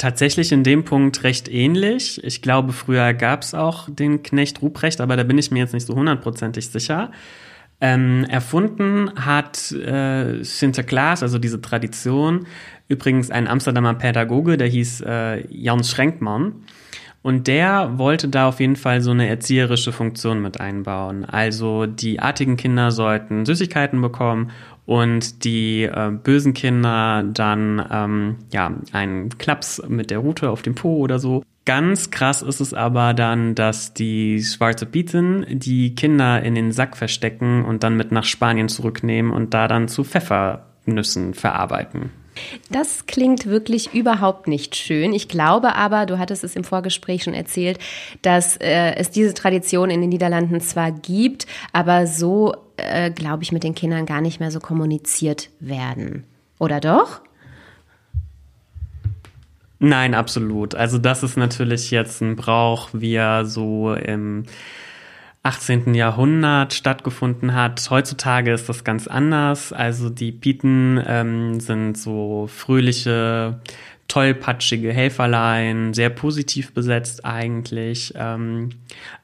Tatsächlich 0.00 0.50
in 0.50 0.64
dem 0.64 0.82
Punkt 0.84 1.24
recht 1.24 1.46
ähnlich. 1.52 2.24
Ich 2.24 2.40
glaube, 2.40 2.72
früher 2.72 3.12
gab 3.12 3.42
es 3.42 3.52
auch 3.52 3.86
den 3.90 4.22
Knecht 4.22 4.62
Ruprecht, 4.62 4.98
aber 4.98 5.14
da 5.14 5.24
bin 5.24 5.36
ich 5.36 5.50
mir 5.50 5.58
jetzt 5.58 5.74
nicht 5.74 5.86
so 5.86 5.94
hundertprozentig 5.94 6.70
sicher. 6.70 7.10
Ähm, 7.82 8.24
erfunden 8.24 9.10
hat 9.14 9.70
äh, 9.72 10.42
Sinterklaas, 10.42 11.22
also 11.22 11.38
diese 11.38 11.60
Tradition, 11.60 12.46
übrigens 12.88 13.30
ein 13.30 13.46
Amsterdamer 13.46 13.92
Pädagoge, 13.92 14.56
der 14.56 14.68
hieß 14.68 15.02
äh, 15.02 15.46
Jan 15.54 15.84
Schrenkmann. 15.84 16.64
Und 17.20 17.46
der 17.46 17.98
wollte 17.98 18.28
da 18.28 18.48
auf 18.48 18.60
jeden 18.60 18.76
Fall 18.76 19.02
so 19.02 19.10
eine 19.10 19.28
erzieherische 19.28 19.92
Funktion 19.92 20.40
mit 20.40 20.62
einbauen. 20.62 21.26
Also 21.26 21.84
die 21.84 22.20
artigen 22.20 22.56
Kinder 22.56 22.90
sollten 22.90 23.44
Süßigkeiten 23.44 24.00
bekommen 24.00 24.50
und 24.86 25.44
die 25.44 25.82
äh, 25.82 26.10
bösen 26.10 26.54
Kinder 26.54 27.22
dann 27.22 27.86
ähm, 27.90 28.36
ja 28.52 28.72
einen 28.92 29.30
Klaps 29.38 29.82
mit 29.88 30.10
der 30.10 30.18
Rute 30.18 30.50
auf 30.50 30.62
dem 30.62 30.74
Po 30.74 30.96
oder 30.98 31.18
so. 31.18 31.42
Ganz 31.66 32.10
krass 32.10 32.42
ist 32.42 32.60
es 32.60 32.74
aber 32.74 33.14
dann, 33.14 33.54
dass 33.54 33.94
die 33.94 34.42
schwarze 34.42 34.86
Bieten 34.86 35.46
die 35.48 35.94
Kinder 35.94 36.42
in 36.42 36.54
den 36.54 36.72
Sack 36.72 36.96
verstecken 36.96 37.64
und 37.64 37.84
dann 37.84 37.96
mit 37.96 38.12
nach 38.12 38.24
Spanien 38.24 38.68
zurücknehmen 38.68 39.30
und 39.30 39.54
da 39.54 39.68
dann 39.68 39.86
zu 39.86 40.02
Pfeffernüssen 40.02 41.34
verarbeiten. 41.34 42.10
Das 42.70 43.06
klingt 43.06 43.46
wirklich 43.46 43.94
überhaupt 43.94 44.48
nicht 44.48 44.76
schön. 44.76 45.12
Ich 45.12 45.28
glaube 45.28 45.74
aber, 45.74 46.06
du 46.06 46.18
hattest 46.18 46.44
es 46.44 46.56
im 46.56 46.64
Vorgespräch 46.64 47.24
schon 47.24 47.34
erzählt, 47.34 47.78
dass 48.22 48.56
äh, 48.56 48.94
es 48.96 49.10
diese 49.10 49.34
Tradition 49.34 49.90
in 49.90 50.00
den 50.00 50.10
Niederlanden 50.10 50.60
zwar 50.60 50.92
gibt, 50.92 51.46
aber 51.72 52.06
so, 52.06 52.54
äh, 52.82 53.10
glaube 53.10 53.42
ich, 53.42 53.52
mit 53.52 53.64
den 53.64 53.74
Kindern 53.74 54.06
gar 54.06 54.20
nicht 54.20 54.40
mehr 54.40 54.50
so 54.50 54.60
kommuniziert 54.60 55.50
werden. 55.60 56.24
Oder 56.58 56.80
doch? 56.80 57.20
Nein, 59.78 60.14
absolut. 60.14 60.74
Also 60.74 60.98
das 60.98 61.22
ist 61.22 61.36
natürlich 61.36 61.90
jetzt 61.90 62.20
ein 62.20 62.36
Brauch, 62.36 62.90
wie 62.92 63.14
er 63.14 63.46
so 63.46 63.94
im 63.94 64.44
18. 65.42 65.94
Jahrhundert 65.94 66.74
stattgefunden 66.74 67.54
hat. 67.54 67.88
Heutzutage 67.88 68.52
ist 68.52 68.68
das 68.68 68.84
ganz 68.84 69.06
anders. 69.06 69.72
Also 69.72 70.10
die 70.10 70.32
Piten 70.32 71.02
ähm, 71.06 71.60
sind 71.60 71.96
so 71.96 72.46
fröhliche, 72.46 73.60
tollpatschige 74.06 74.92
Helferlein, 74.92 75.94
sehr 75.94 76.10
positiv 76.10 76.74
besetzt 76.74 77.24
eigentlich. 77.24 78.12
Ähm, 78.16 78.70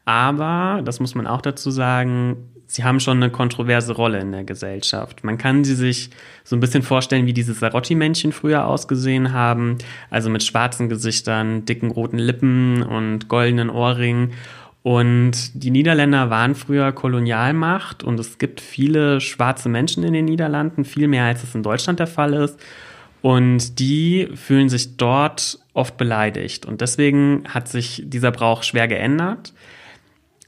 aber, 0.07 0.81
das 0.85 1.01
muss 1.01 1.15
man 1.15 1.27
auch 1.27 1.43
dazu 1.43 1.71
sagen, 1.71 2.37
sie 2.66 2.85
haben 2.85 3.00
schon 3.00 3.23
eine 3.23 3.30
kontroverse 3.30 3.92
Rolle 3.92 4.20
in 4.20 4.32
der 4.32 4.44
Gesellschaft. 4.44 5.25
Man 5.25 5.38
kann 5.38 5.64
sie 5.64 5.75
sich 5.75 6.11
so 6.44 6.56
ein 6.56 6.61
bisschen 6.61 6.82
vorstellen, 6.82 7.26
wie 7.26 7.32
diese 7.32 7.54
Sarotti-Männchen 7.54 8.32
früher 8.32 8.66
ausgesehen 8.66 9.32
haben. 9.32 9.78
Also 10.11 10.30
mit 10.30 10.42
schwarzen 10.42 10.88
Gesichtern, 10.88 11.64
dicken 11.64 11.90
roten 11.90 12.18
Lippen 12.18 12.82
und 12.82 13.28
goldenen 13.28 13.70
Ohrringen. 13.70 14.32
Und 14.82 15.50
die 15.54 15.73
Niederländer 15.73 16.30
waren 16.30 16.54
früher 16.54 16.92
Kolonialmacht 16.92 18.04
und 18.04 18.20
es 18.20 18.38
gibt 18.38 18.61
viele 18.61 19.20
schwarze 19.20 19.68
Menschen 19.68 20.04
in 20.04 20.12
den 20.12 20.26
Niederlanden, 20.26 20.85
viel 20.85 21.08
mehr 21.08 21.25
als 21.25 21.42
es 21.42 21.56
in 21.56 21.64
Deutschland 21.64 21.99
der 21.99 22.06
Fall 22.06 22.35
ist. 22.35 22.56
Und 23.20 23.80
die 23.80 24.28
fühlen 24.35 24.68
sich 24.68 24.96
dort 24.96 25.58
oft 25.73 25.96
beleidigt. 25.96 26.66
Und 26.66 26.80
deswegen 26.80 27.42
hat 27.49 27.66
sich 27.66 28.02
dieser 28.06 28.30
Brauch 28.30 28.62
schwer 28.62 28.87
geändert. 28.87 29.52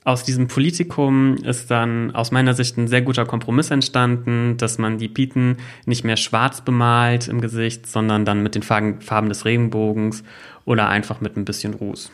Aus 0.09 0.25
diesem 0.25 0.49
Politikum 0.49 1.37
ist 1.45 1.71
dann 1.71 2.15
aus 2.15 2.31
meiner 2.31 2.55
Sicht 2.55 2.79
ein 2.79 2.89
sehr 2.89 3.03
guter 3.03 3.27
Kompromiss 3.27 3.71
entstanden, 3.71 4.57
dass 4.57 4.79
man 4.79 4.97
die 4.97 5.09
Piten 5.11 5.59
nicht 5.85 6.03
mehr 6.03 6.17
schwarz 6.17 6.63
bemalt 6.63 7.29
im 7.29 7.43
Gesicht, 7.43 7.87
sondern 7.87 8.25
dann 8.25 8.43
mit 8.43 8.55
den 8.55 8.63
Farben 8.63 9.29
des 9.29 9.45
Regenbogens 9.45 10.25
oder 10.65 10.89
einfach 10.89 11.21
mit 11.21 11.37
ein 11.37 11.45
bisschen 11.45 11.75
Ruß. 11.75 12.11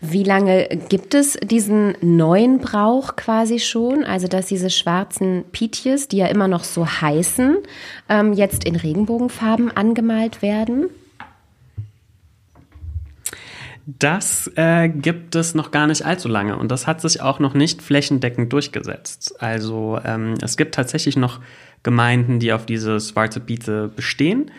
Wie 0.00 0.22
lange 0.22 0.68
gibt 0.88 1.12
es 1.14 1.36
diesen 1.42 1.96
neuen 2.00 2.58
Brauch 2.58 3.16
quasi 3.16 3.58
schon? 3.58 4.04
Also, 4.04 4.28
dass 4.28 4.46
diese 4.46 4.70
schwarzen 4.70 5.42
Pietjes, 5.50 6.06
die 6.06 6.18
ja 6.18 6.26
immer 6.26 6.46
noch 6.46 6.62
so 6.62 6.86
heißen, 6.86 7.56
ähm, 8.10 8.32
jetzt 8.32 8.62
in 8.62 8.76
Regenbogenfarben 8.76 9.76
angemalt 9.76 10.40
werden? 10.40 10.88
Das 13.86 14.50
äh, 14.56 14.88
gibt 14.88 15.34
es 15.34 15.54
noch 15.54 15.70
gar 15.70 15.86
nicht 15.86 16.06
allzu 16.06 16.28
lange 16.28 16.56
und 16.56 16.70
das 16.70 16.86
hat 16.86 17.00
sich 17.02 17.20
auch 17.20 17.38
noch 17.38 17.52
nicht 17.52 17.82
flächendeckend 17.82 18.52
durchgesetzt. 18.52 19.34
Also 19.42 19.98
ähm, 20.04 20.34
es 20.40 20.56
gibt 20.56 20.74
tatsächlich 20.74 21.16
noch 21.16 21.40
Gemeinden, 21.82 22.40
die 22.40 22.52
auf 22.52 22.64
diese 22.64 22.98
schwarze 22.98 23.40
Biete 23.40 23.88
bestehen. 23.94 24.50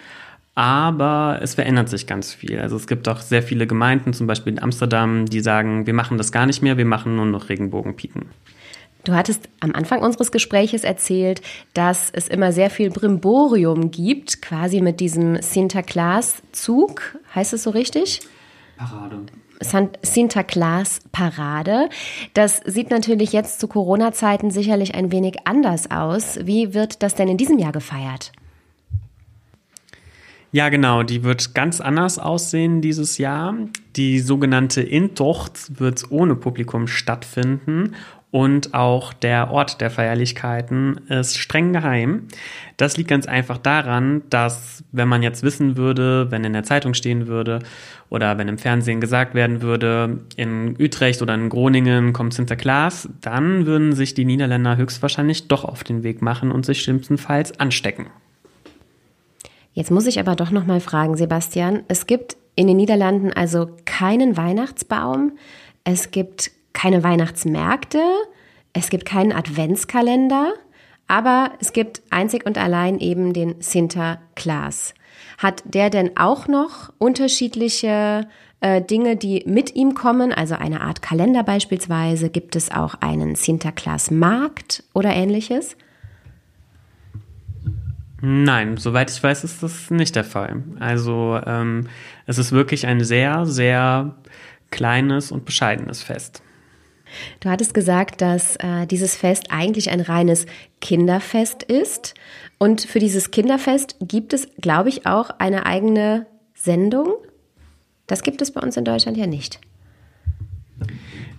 Aber 0.58 1.40
es 1.42 1.56
verändert 1.56 1.90
sich 1.90 2.08
ganz 2.08 2.34
viel. 2.34 2.60
Also 2.60 2.78
es 2.78 2.88
gibt 2.88 3.10
auch 3.10 3.20
sehr 3.20 3.44
viele 3.44 3.68
Gemeinden, 3.68 4.14
zum 4.14 4.26
Beispiel 4.26 4.54
in 4.54 4.64
Amsterdam, 4.64 5.26
die 5.26 5.42
sagen, 5.42 5.86
wir 5.86 5.94
machen 5.94 6.18
das 6.18 6.32
gar 6.32 6.46
nicht 6.46 6.62
mehr, 6.62 6.78
wir 6.78 6.86
machen 6.86 7.18
nur 7.18 7.26
noch 7.26 7.50
Regenbogenpieten. 7.50 8.30
Du 9.04 9.14
hattest 9.14 9.50
am 9.60 9.74
Anfang 9.74 10.02
unseres 10.02 10.32
Gespräches 10.32 10.84
erzählt, 10.84 11.42
dass 11.74 12.10
es 12.10 12.30
immer 12.30 12.54
sehr 12.54 12.70
viel 12.70 12.90
Brimborium 12.90 13.92
gibt, 13.92 14.42
quasi 14.42 14.82
mit 14.82 15.02
diesem 15.02 15.42
Sinterklaas-Zug. 15.42 17.18
Heißt 17.36 17.54
es 17.54 17.64
so 17.64 17.72
richtig? 17.72 18.22
Parade. 18.78 19.26
Sinterklaas-Parade. 20.02 21.90
Das 22.34 22.62
sieht 22.66 22.92
natürlich 22.92 23.32
jetzt 23.32 23.60
zu 23.60 23.68
Corona-Zeiten 23.68 24.52
sicherlich 24.52 24.96
ein 24.96 25.12
wenig 25.12 25.48
anders 25.48 25.90
aus. 25.92 26.40
Wie 26.44 26.74
wird 26.74 27.02
das 27.04 27.16
denn 27.16 27.30
in 27.30 27.38
diesem 27.38 27.58
Jahr 27.58 27.72
gefeiert? 27.72 28.32
Ja, 30.56 30.70
genau, 30.70 31.04
die 31.04 31.26
wird 31.26 31.54
ganz 31.54 31.82
anders 31.82 32.18
aussehen 32.18 32.80
dieses 32.80 33.18
Jahr. 33.18 33.56
Die 33.98 34.22
sogenannte 34.22 34.82
Intocht 34.82 35.82
wird 35.82 36.10
ohne 36.12 36.38
Publikum 36.38 36.88
stattfinden 36.88 37.94
und 38.32 38.74
auch 38.74 39.12
der 39.12 39.52
Ort 39.52 39.82
der 39.82 39.92
Feierlichkeiten 39.92 41.10
ist 41.10 41.38
streng 41.38 41.74
geheim. 41.74 42.30
Das 42.78 42.96
liegt 42.96 43.10
ganz 43.10 43.26
einfach 43.26 43.58
daran, 43.58 44.22
dass 44.30 44.86
wenn 44.94 45.10
man 45.10 45.24
jetzt 45.24 45.44
wissen 45.44 45.76
würde, 45.76 46.32
wenn 46.32 46.46
in 46.46 46.54
der 46.54 46.64
Zeitung 46.64 46.94
stehen 46.94 47.28
würde 47.28 47.60
oder 48.08 48.38
wenn 48.38 48.48
im 48.48 48.58
Fernsehen 48.58 49.02
gesagt 49.02 49.36
werden 49.36 49.62
würde, 49.62 50.22
in 50.38 50.78
Utrecht 50.80 51.22
oder 51.22 51.34
in 51.34 51.50
Groningen 51.50 52.14
kommt 52.14 52.34
Sinterklaas, 52.34 53.10
dann 53.20 53.66
würden 53.66 53.92
sich 53.92 54.14
die 54.14 54.24
Niederländer 54.24 54.78
höchstwahrscheinlich 54.78 55.50
doch 55.50 55.66
auf 55.66 55.84
den 55.84 56.04
Weg 56.04 56.22
machen 56.22 56.50
und 56.50 56.66
sich 56.66 56.82
schlimmstenfalls 56.82 57.60
anstecken. 57.60 58.06
Jetzt 59.76 59.92
muss 59.92 60.08
ich 60.08 60.22
aber 60.22 60.38
doch 60.38 60.52
noch 60.52 60.66
mal 60.66 60.80
fragen, 60.80 61.18
Sebastian. 61.18 61.84
Es 61.90 62.08
gibt 62.08 62.38
in 62.56 62.68
den 62.68 62.78
Niederlanden 62.78 63.34
also 63.34 63.68
keinen 63.84 64.38
Weihnachtsbaum, 64.38 65.34
es 65.84 66.12
gibt 66.12 66.52
keine 66.72 67.04
Weihnachtsmärkte, 67.04 68.00
es 68.72 68.90
gibt 68.90 69.06
keinen 69.06 69.34
Adventskalender, 69.34 70.54
aber 71.08 71.52
es 71.60 71.74
gibt 71.74 72.02
einzig 72.10 72.46
und 72.46 72.58
allein 72.58 73.00
eben 73.00 73.34
den 73.34 73.56
Sinterklaas. 73.60 74.94
Hat 75.38 75.62
der 75.66 75.90
denn 75.90 76.16
auch 76.16 76.48
noch 76.48 76.94
unterschiedliche 76.98 78.30
äh, 78.62 78.82
Dinge, 78.82 79.18
die 79.18 79.44
mit 79.46 79.76
ihm 79.76 79.94
kommen, 79.94 80.32
also 80.32 80.56
eine 80.56 80.82
Art 80.82 81.02
Kalender 81.02 81.44
beispielsweise? 81.44 82.30
Gibt 82.30 82.56
es 82.56 82.72
auch 82.72 82.96
einen 83.02 83.36
Sinterklaas-Markt 83.36 84.86
oder 84.94 85.14
ähnliches? 85.14 85.76
Nein, 88.22 88.78
soweit 88.78 89.12
ich 89.12 89.22
weiß, 89.22 89.44
ist 89.44 89.62
das 89.62 89.92
nicht 89.92 90.16
der 90.16 90.24
Fall. 90.24 90.64
Also 90.80 91.40
ähm, 91.46 91.88
es 92.26 92.38
ist 92.38 92.52
wirklich 92.52 92.88
ein 92.88 93.04
sehr, 93.04 93.46
sehr 93.46 94.16
kleines 94.72 95.32
und 95.32 95.46
bescheidenes 95.46 96.02
Fest. 96.02 96.42
Du 97.40 97.50
hattest 97.50 97.74
gesagt, 97.74 98.22
dass 98.22 98.56
äh, 98.58 98.88
dieses 98.88 99.16
Fest 99.16 99.48
eigentlich 99.50 99.90
ein 99.90 100.02
reines 100.02 100.46
Kinderfest 100.82 101.64
ist. 101.64 102.14
Und 102.58 102.82
für 102.82 103.00
dieses 103.00 103.32
Kinderfest 103.32 103.98
gibt 104.02 104.34
es, 104.34 104.48
glaube 104.60 104.90
ich, 104.90 105.06
auch 105.06 105.30
eine 105.38 105.66
eigene 105.66 106.26
Sendung. 106.54 107.14
Das 108.08 108.24
gibt 108.24 108.42
es 108.42 108.52
bei 108.52 108.62
uns 108.62 108.78
in 108.78 108.86
Deutschland 108.86 109.18
ja 109.18 109.28
nicht. 109.28 109.60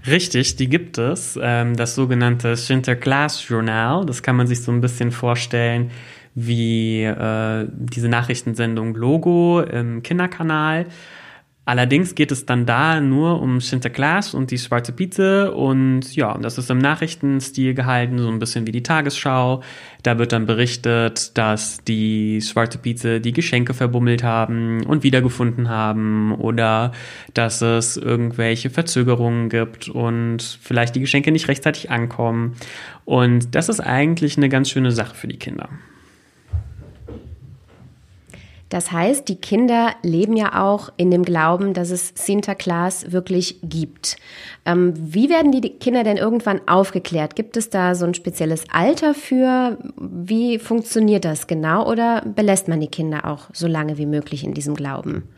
Richtig, 0.06 0.56
die 0.56 0.68
gibt 0.68 0.99
es. 0.99 1.38
Ähm, 1.40 1.76
das 1.76 1.95
sogenannte 1.95 2.54
Sinterklaas-Journal. 2.54 4.06
Das 4.06 4.23
kann 4.23 4.37
man 4.37 4.47
sich 4.47 4.62
so 4.62 4.71
ein 4.71 4.80
bisschen 4.80 5.11
vorstellen 5.11 5.90
wie 6.37 7.02
äh, 7.02 7.66
diese 7.73 8.09
Nachrichtensendung 8.09 8.95
Logo 8.95 9.61
im 9.62 10.02
Kinderkanal. 10.02 10.87
Allerdings 11.64 12.14
geht 12.14 12.31
es 12.31 12.47
dann 12.47 12.64
da 12.64 13.00
nur 13.00 13.43
um 13.43 13.61
Sinterklaas 13.61 14.35
und 14.35 14.52
die 14.52 14.59
schwarze 14.59 14.93
Pizza 14.93 15.52
und 15.52 16.14
ja, 16.14 16.38
das 16.38 16.59
ist 16.59 16.71
im 16.71 16.78
Nachrichtenstil 16.78 17.75
gehalten, 17.75 18.19
so 18.19 18.28
ein 18.28 18.38
bisschen 18.38 18.69
wie 18.69 18.73
die 18.73 18.85
Tagesschau. 18.85 19.62
Da 20.05 20.16
wird 20.16 20.31
dann 20.31 20.47
berichtet, 20.47 21.37
dass 21.37 21.83
die 21.83 22.40
schwarze 22.40 22.78
Pizza 22.78 23.19
die 23.19 23.33
Geschenke 23.33 23.75
verbummelt 23.75 24.23
haben 24.23 24.87
und 24.87 25.02
wiedergefunden 25.02 25.69
haben 25.69 26.33
oder 26.37 26.93
dass 27.35 27.62
es 27.62 27.97
irgendwelche 27.97 28.71
Verzögerungen 28.71 29.49
gibt 29.49 29.88
und 29.88 30.43
vielleicht 30.62 30.95
die 30.95 31.00
Geschenke 31.00 31.33
nicht 31.33 31.49
rechtzeitig 31.49 31.90
ankommen. 31.90 32.55
Und 33.05 33.57
das 33.57 33.69
ist 33.69 33.81
eigentlich 33.81 34.37
eine 34.37 34.49
ganz 34.49 34.71
schöne 34.71 34.93
Sache 34.93 35.16
für 35.16 35.26
die 35.26 35.38
Kinder. 35.38 35.69
Das 38.68 38.90
heißt, 38.90 39.28
die 39.28 39.37
Kinder 39.37 39.94
leben 40.02 40.37
ja 40.37 40.64
auch 40.64 40.92
in 40.96 41.11
dem 41.11 41.25
Glauben, 41.25 41.73
dass 41.73 41.90
es 41.90 42.12
Sinterklaas 42.16 43.12
wirklich 43.12 43.61
gibt. 43.62 44.16
Ähm, 44.64 44.92
wie 44.96 45.30
werden 45.30 45.52
die 45.52 45.70
Kinder 45.70 46.02
denn 46.02 46.16
irgendwann 46.16 46.61
aufgeklärt? 46.66 47.37
Gibt 47.37 47.56
es 47.56 47.70
da 47.70 47.94
so 47.94 48.04
ein 48.04 48.14
spezielles 48.14 48.64
Alter 48.70 49.14
für? 49.14 49.78
Wie 49.96 50.58
funktioniert 50.58 51.25
das 51.25 51.46
genau? 51.46 51.88
Oder 51.88 52.23
belässt 52.23 52.66
man 52.66 52.80
die 52.80 52.88
Kinder 52.88 53.25
auch 53.26 53.49
so 53.52 53.68
lange 53.68 53.99
wie 53.99 54.06
möglich 54.06 54.42
in 54.42 54.54
diesem 54.54 54.75
Glauben? 54.75 55.28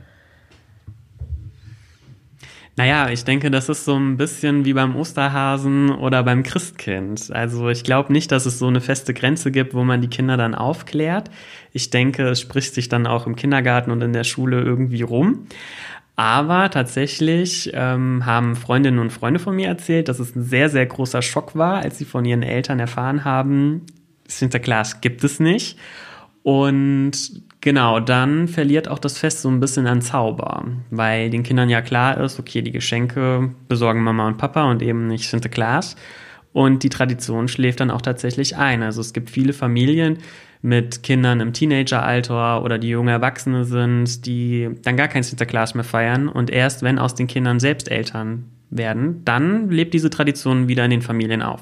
Naja, 2.78 3.10
ich 3.10 3.24
denke, 3.24 3.50
das 3.50 3.68
ist 3.68 3.84
so 3.84 3.96
ein 3.96 4.16
bisschen 4.16 4.64
wie 4.64 4.72
beim 4.72 4.94
Osterhasen 4.94 5.90
oder 5.90 6.22
beim 6.22 6.44
Christkind. 6.44 7.32
Also 7.32 7.68
ich 7.70 7.82
glaube 7.82 8.12
nicht, 8.12 8.30
dass 8.30 8.46
es 8.46 8.60
so 8.60 8.68
eine 8.68 8.80
feste 8.80 9.14
Grenze 9.14 9.50
gibt, 9.50 9.74
wo 9.74 9.82
man 9.82 10.00
die 10.00 10.06
Kinder 10.06 10.36
dann 10.36 10.54
aufklärt. 10.54 11.28
Ich 11.72 11.90
denke, 11.90 12.28
es 12.28 12.40
spricht 12.40 12.74
sich 12.74 12.88
dann 12.88 13.08
auch 13.08 13.26
im 13.26 13.34
Kindergarten 13.34 13.90
und 13.90 14.00
in 14.00 14.12
der 14.12 14.22
Schule 14.22 14.60
irgendwie 14.60 15.02
rum. 15.02 15.48
Aber 16.14 16.70
tatsächlich 16.70 17.70
ähm, 17.74 18.24
haben 18.24 18.54
Freundinnen 18.54 19.00
und 19.00 19.12
Freunde 19.12 19.40
von 19.40 19.56
mir 19.56 19.66
erzählt, 19.66 20.08
dass 20.08 20.20
es 20.20 20.36
ein 20.36 20.44
sehr, 20.44 20.68
sehr 20.68 20.86
großer 20.86 21.20
Schock 21.20 21.56
war, 21.56 21.82
als 21.82 21.98
sie 21.98 22.04
von 22.04 22.24
ihren 22.24 22.44
Eltern 22.44 22.78
erfahren 22.78 23.24
haben, 23.24 23.86
Sinterklaas 24.28 25.00
gibt 25.00 25.24
es 25.24 25.40
nicht. 25.40 25.78
Und 26.44 27.42
genau, 27.68 28.00
dann 28.00 28.48
verliert 28.48 28.88
auch 28.88 28.98
das 28.98 29.18
Fest 29.18 29.42
so 29.42 29.50
ein 29.50 29.60
bisschen 29.60 29.86
an 29.86 30.00
Zauber, 30.00 30.64
weil 30.90 31.28
den 31.28 31.42
Kindern 31.42 31.68
ja 31.68 31.82
klar 31.82 32.18
ist, 32.18 32.40
okay, 32.40 32.62
die 32.62 32.72
Geschenke 32.72 33.50
besorgen 33.68 34.02
Mama 34.02 34.26
und 34.26 34.38
Papa 34.38 34.70
und 34.70 34.80
eben 34.80 35.06
nicht 35.06 35.28
Sinterklaas. 35.28 35.94
Und 36.54 36.82
die 36.82 36.88
Tradition 36.88 37.46
schläft 37.46 37.80
dann 37.80 37.90
auch 37.90 38.00
tatsächlich 38.00 38.56
ein. 38.56 38.82
Also 38.82 39.02
es 39.02 39.12
gibt 39.12 39.28
viele 39.28 39.52
Familien 39.52 40.16
mit 40.62 41.02
Kindern 41.02 41.40
im 41.40 41.52
Teenageralter 41.52 42.64
oder 42.64 42.78
die 42.78 42.88
junge 42.88 43.10
Erwachsene 43.10 43.66
sind, 43.66 44.24
die 44.24 44.70
dann 44.82 44.96
gar 44.96 45.08
kein 45.08 45.22
Sinterklaas 45.22 45.74
mehr 45.74 45.84
feiern. 45.84 46.30
Und 46.30 46.48
erst 46.48 46.82
wenn 46.82 46.98
aus 46.98 47.14
den 47.14 47.26
Kindern 47.26 47.60
selbst 47.60 47.90
Eltern 47.90 48.46
werden, 48.70 49.26
dann 49.26 49.68
lebt 49.68 49.92
diese 49.92 50.08
Tradition 50.08 50.68
wieder 50.68 50.86
in 50.86 50.90
den 50.90 51.02
Familien 51.02 51.42
auf. 51.42 51.60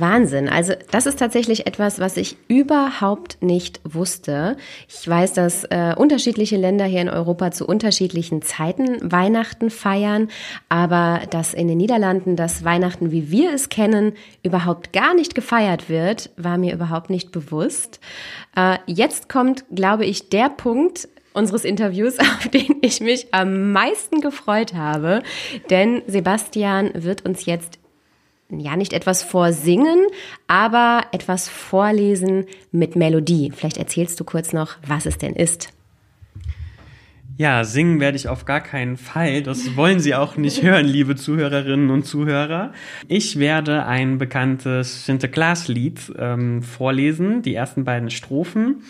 Wahnsinn. 0.00 0.48
Also 0.48 0.74
das 0.90 1.06
ist 1.06 1.18
tatsächlich 1.18 1.66
etwas, 1.66 1.98
was 1.98 2.16
ich 2.16 2.36
überhaupt 2.48 3.42
nicht 3.42 3.80
wusste. 3.84 4.56
Ich 4.88 5.08
weiß, 5.08 5.32
dass 5.34 5.64
äh, 5.64 5.94
unterschiedliche 5.96 6.56
Länder 6.56 6.84
hier 6.84 7.00
in 7.00 7.08
Europa 7.08 7.50
zu 7.50 7.66
unterschiedlichen 7.66 8.42
Zeiten 8.42 9.10
Weihnachten 9.10 9.70
feiern, 9.70 10.28
aber 10.68 11.22
dass 11.30 11.54
in 11.54 11.68
den 11.68 11.78
Niederlanden 11.78 12.36
das 12.36 12.64
Weihnachten, 12.64 13.10
wie 13.10 13.30
wir 13.30 13.52
es 13.52 13.68
kennen, 13.68 14.12
überhaupt 14.42 14.92
gar 14.92 15.14
nicht 15.14 15.34
gefeiert 15.34 15.88
wird, 15.88 16.30
war 16.36 16.58
mir 16.58 16.74
überhaupt 16.74 17.10
nicht 17.10 17.32
bewusst. 17.32 18.00
Äh, 18.56 18.78
jetzt 18.86 19.28
kommt, 19.28 19.64
glaube 19.74 20.04
ich, 20.04 20.28
der 20.28 20.50
Punkt, 20.50 21.08
unseres 21.36 21.64
Interviews, 21.64 22.18
auf 22.18 22.48
den 22.48 22.76
ich 22.80 23.00
mich 23.00 23.32
am 23.32 23.72
meisten 23.72 24.20
gefreut 24.20 24.74
habe. 24.74 25.22
Denn 25.70 26.02
Sebastian 26.06 26.90
wird 26.94 27.24
uns 27.24 27.44
jetzt 27.44 27.78
ja 28.50 28.76
nicht 28.76 28.92
etwas 28.92 29.22
vorsingen, 29.22 30.06
aber 30.46 31.02
etwas 31.12 31.48
vorlesen 31.48 32.46
mit 32.72 32.96
Melodie. 32.96 33.52
Vielleicht 33.54 33.76
erzählst 33.76 34.18
du 34.20 34.24
kurz 34.24 34.52
noch, 34.52 34.76
was 34.86 35.06
es 35.06 35.18
denn 35.18 35.34
ist. 35.34 35.72
Ja, 37.38 37.64
singen 37.64 38.00
werde 38.00 38.16
ich 38.16 38.28
auf 38.28 38.46
gar 38.46 38.62
keinen 38.62 38.96
Fall. 38.96 39.42
Das 39.42 39.76
wollen 39.76 40.00
Sie 40.00 40.14
auch 40.14 40.38
nicht 40.38 40.62
hören, 40.62 40.86
liebe 40.86 41.16
Zuhörerinnen 41.16 41.90
und 41.90 42.04
Zuhörer. 42.04 42.72
Ich 43.08 43.38
werde 43.38 43.84
ein 43.84 44.16
bekanntes 44.16 45.04
Sinterklaas-Lied 45.04 46.14
ähm, 46.18 46.62
vorlesen, 46.62 47.42
die 47.42 47.54
ersten 47.54 47.84
beiden 47.84 48.08
Strophen. 48.08 48.82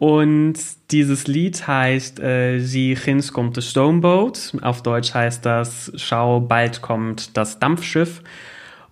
Und 0.00 0.54
dieses 0.90 1.28
Lied 1.28 1.64
heißt 1.68 2.18
äh, 2.18 2.58
Gins 2.58 3.32
kommt 3.32 3.56
de 3.56 3.62
Stoomboot. 3.62 4.56
Auf 4.62 4.82
Deutsch 4.82 5.14
heißt 5.14 5.46
das 5.46 5.92
Schau, 5.94 6.40
bald 6.40 6.82
kommt 6.82 7.36
das 7.36 7.60
Dampfschiff. 7.60 8.22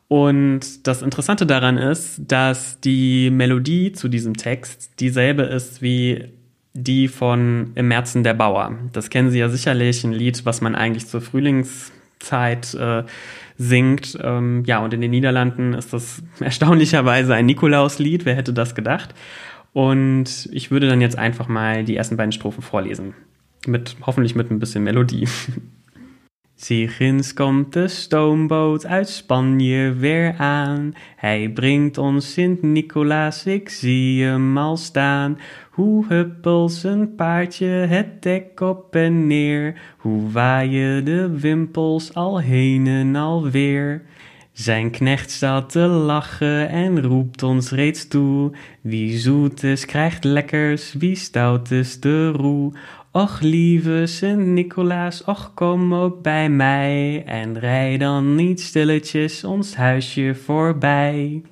Und 0.08 0.86
das 0.86 1.02
Interessante 1.02 1.44
daran 1.44 1.76
ist, 1.76 2.20
dass 2.26 2.80
die 2.80 3.30
Melodie 3.30 3.92
zu 3.92 4.08
diesem 4.08 4.34
Text 4.36 5.00
dieselbe 5.00 5.42
ist 5.42 5.82
wie 5.82 6.32
die 6.72 7.08
von 7.08 7.72
Im 7.74 7.88
Märzen 7.88 8.22
der 8.22 8.34
Bauer. 8.34 8.78
Das 8.92 9.10
kennen 9.10 9.30
Sie 9.30 9.38
ja 9.38 9.48
sicherlich, 9.48 10.04
ein 10.04 10.12
Lied, 10.12 10.46
was 10.46 10.60
man 10.60 10.74
eigentlich 10.74 11.06
zur 11.06 11.20
Frühlingszeit 11.20 12.72
äh, 12.74 13.04
singt. 13.58 14.16
Ähm, 14.22 14.62
ja, 14.64 14.78
und 14.78 14.94
in 14.94 15.00
den 15.00 15.10
Niederlanden 15.10 15.74
ist 15.74 15.92
das 15.92 16.22
erstaunlicherweise 16.40 17.34
ein 17.34 17.46
Nikolauslied. 17.46 18.24
Wer 18.24 18.36
hätte 18.36 18.52
das 18.52 18.74
gedacht? 18.74 19.14
Und 19.74 20.48
ich 20.52 20.70
würde 20.70 20.88
dann 20.88 21.00
jetzt 21.00 21.18
einfach 21.18 21.48
mal 21.48 21.84
die 21.84 21.96
ersten 21.96 22.16
beiden 22.16 22.32
Strophen 22.32 22.62
vorlesen. 22.62 23.14
Mit, 23.66 23.96
hoffentlich 24.06 24.34
mit 24.34 24.50
ein 24.50 24.58
bisschen 24.58 24.84
Melodie. 24.84 25.28
Zigens 26.58 27.34
komt 27.34 27.72
de 27.72 27.88
stoomboot 27.88 28.86
uit 28.86 29.08
Spanje 29.08 29.92
weer 29.92 30.34
aan. 30.36 30.92
Hij 31.16 31.50
brengt 31.54 31.98
ons 31.98 32.32
Sint-Nicolaas, 32.32 33.46
ik 33.46 33.68
zie 33.68 34.24
hem 34.24 34.58
al 34.58 34.76
staan. 34.76 35.38
Hoe 35.70 36.04
huppelt 36.08 36.72
zijn 36.72 37.14
paardje 37.14 37.66
het 37.66 38.22
dek 38.22 38.60
op 38.60 38.94
en 38.94 39.26
neer. 39.26 39.80
Hoe 39.98 40.30
waaien 40.30 41.04
de 41.04 41.38
wimpels 41.38 42.14
al 42.14 42.40
heen 42.40 42.86
en 42.86 43.16
alweer. 43.16 44.02
Zijn 44.52 44.90
knecht 44.90 45.30
staat 45.30 45.70
te 45.70 45.86
lachen 45.86 46.68
en 46.68 47.02
roept 47.02 47.42
ons 47.42 47.70
reeds 47.70 48.08
toe. 48.08 48.52
Wie 48.80 49.18
zoet 49.18 49.62
is, 49.62 49.84
krijgt 49.84 50.24
lekkers, 50.24 50.92
wie 50.92 51.16
stout 51.16 51.70
is 51.70 52.00
de 52.00 52.28
roe. 52.30 52.72
Och 53.18 53.42
lieve 53.42 54.06
Sint-Nicolaas, 54.06 55.20
och 55.20 55.54
kom 55.54 55.94
ook 55.94 56.22
bij 56.22 56.48
mij 56.48 57.24
en 57.26 57.58
rij 57.58 57.98
dan 57.98 58.34
niet 58.34 58.60
stilletjes 58.60 59.44
ons 59.44 59.76
huisje 59.76 60.34
voorbij. 60.44 61.42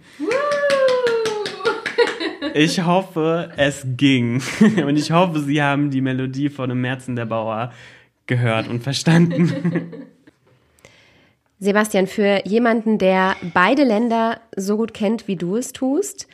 Ich 2.52 2.78
hoffe, 2.78 3.50
es 3.56 3.84
ging. 3.96 4.42
Und 4.86 4.98
ich 4.98 5.10
hoffe, 5.10 5.40
Sie 5.40 5.62
haben 5.62 5.90
die 5.90 6.02
Melodie 6.02 6.50
von 6.50 6.68
dem 6.68 6.80
Märzen 6.80 7.16
der 7.16 7.26
Bauer 7.26 7.72
gehört 8.26 8.68
und 8.68 8.82
verstanden. 8.82 9.52
Sebastian, 11.58 12.06
für 12.06 12.42
jemanden, 12.44 12.98
der 12.98 13.34
beide 13.54 13.84
Länder 13.84 14.40
so 14.56 14.76
gut 14.76 14.94
kennt, 14.94 15.26
wie 15.26 15.36
du 15.36 15.56
es 15.56 15.72
tust, 15.72 16.28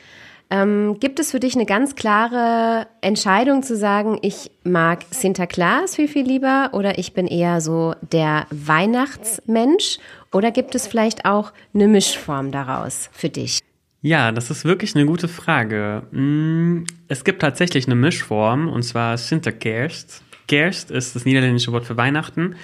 ähm, 0.53 1.01
gibt 1.01 1.19
es 1.19 1.31
für 1.31 1.41
dich 1.41 1.55
eine 1.55 1.65
ganz 1.65 1.97
klare 1.97 2.87
Entscheidung 3.01 3.63
zu 3.63 3.75
sagen, 3.75 4.19
ich 4.21 4.51
mag 4.65 5.07
Sinterklaas 5.11 5.97
viel, 5.97 6.09
viel 6.09 6.27
lieber 6.27 6.71
oder 6.75 6.99
ich 6.99 7.15
bin 7.15 7.27
eher 7.27 7.63
so 7.63 7.95
der 8.03 8.47
Weihnachtsmensch? 8.51 9.99
Oder 10.31 10.51
gibt 10.51 10.75
es 10.75 10.87
vielleicht 10.87 11.25
auch 11.25 11.55
eine 11.75 11.89
Mischform 11.89 12.53
daraus 12.53 13.09
für 13.13 13.31
dich? 13.31 13.61
Ja, 14.03 14.31
das 14.31 14.51
ist 14.51 14.67
wirklich 14.67 14.95
eine 14.95 15.07
gute 15.07 15.27
Frage. 15.27 16.03
Mm, 16.11 16.85
es 17.09 17.25
gibt 17.25 17.41
tatsächlich 17.41 17.87
eine 17.87 17.95
Mischform 17.95 18.69
und 18.69 18.83
zwar 18.83 19.17
Sinterkerst. 19.17 20.23
Kerst 20.49 20.91
ist 20.91 21.17
das 21.17 21.25
niederländische 21.25 21.73
Wort 21.73 21.87
für 21.87 21.97
Weihnachten 21.97 22.57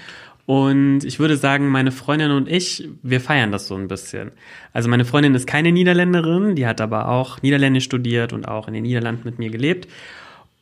und 0.48 1.04
ich 1.04 1.18
würde 1.18 1.36
sagen, 1.36 1.68
meine 1.68 1.92
Freundin 1.92 2.30
und 2.30 2.48
ich, 2.48 2.88
wir 3.02 3.20
feiern 3.20 3.52
das 3.52 3.68
so 3.68 3.74
ein 3.74 3.86
bisschen. 3.86 4.30
Also 4.72 4.88
meine 4.88 5.04
Freundin 5.04 5.34
ist 5.34 5.46
keine 5.46 5.72
Niederländerin, 5.72 6.56
die 6.56 6.66
hat 6.66 6.80
aber 6.80 7.08
auch 7.08 7.42
Niederländisch 7.42 7.84
studiert 7.84 8.32
und 8.32 8.48
auch 8.48 8.66
in 8.66 8.72
den 8.72 8.84
Niederlanden 8.84 9.24
mit 9.26 9.38
mir 9.38 9.50
gelebt. 9.50 9.88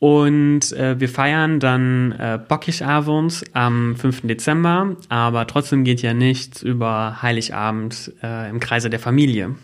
Und 0.01 0.73
äh, 0.73 0.99
wir 0.99 1.09
feiern 1.09 1.61
dann 1.61 2.11
äh, 2.19 2.37
Bockigabend 2.49 3.45
am 3.53 3.95
5. 3.95 4.23
Dezember, 4.23 4.97
aber 5.09 5.47
trotzdem 5.47 5.85
geht 5.85 6.03
ja 6.03 6.15
nichts 6.15 6.63
über 6.63 7.23
Heiligabend 7.23 8.13
äh, 8.25 8.51
im 8.51 8.59
Kreise 8.59 8.91
der 8.91 8.99
Familie. 8.99 9.55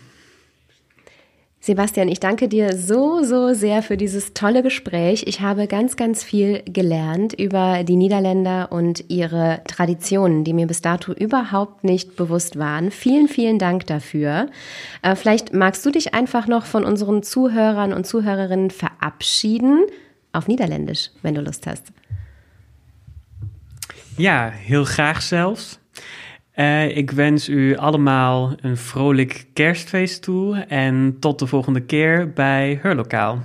Sebastian, 1.65 2.09
ich 2.09 2.19
danke 2.19 2.49
dir 2.49 2.75
so, 2.75 3.23
so 3.23 3.53
sehr 3.53 3.83
für 3.83 3.95
dieses 3.95 4.33
tolle 4.33 4.63
Gespräch. 4.63 5.23
Ich 5.27 5.39
habe 5.39 5.67
ganz, 5.67 5.95
ganz 5.95 6.21
viel 6.21 6.61
gelernt 6.65 7.31
über 7.31 7.85
die 7.85 7.95
Niederländer 7.95 8.69
und 8.73 9.05
ihre 9.07 9.61
Traditionen, 9.65 10.43
die 10.43 10.51
mir 10.51 10.67
bis 10.67 10.81
dato 10.81 11.13
überhaupt 11.13 11.85
nicht 11.85 12.17
bewusst 12.17 12.59
waren. 12.59 12.91
Vielen, 12.91 13.29
vielen 13.29 13.59
Dank 13.59 13.87
dafür. 13.87 14.49
Äh, 15.03 15.15
vielleicht 15.15 15.53
magst 15.53 15.85
du 15.85 15.91
dich 15.91 16.13
einfach 16.13 16.47
noch 16.47 16.65
von 16.65 16.83
unseren 16.83 17.23
Zuhörern 17.23 17.93
und 17.93 18.05
Zuhörerinnen 18.05 18.69
verabschieden 18.69 19.85
auf 20.33 20.49
Niederländisch, 20.49 21.11
wenn 21.21 21.35
du 21.35 21.39
Lust 21.39 21.65
hast. 21.65 21.93
Ja, 24.17 24.49
heel 24.49 24.83
graag 24.83 25.21
zelfs. 25.21 25.79
Uh, 26.55 26.97
ik 26.97 27.11
wens 27.11 27.49
u 27.49 27.77
allemaal 27.77 28.53
een 28.61 28.77
vrolijk 28.77 29.45
kerstfeest 29.53 30.21
toe 30.21 30.57
en 30.57 31.17
tot 31.19 31.39
de 31.39 31.47
volgende 31.47 31.81
keer 31.81 32.33
bij 32.33 32.79
Hurlokaal. 32.81 33.39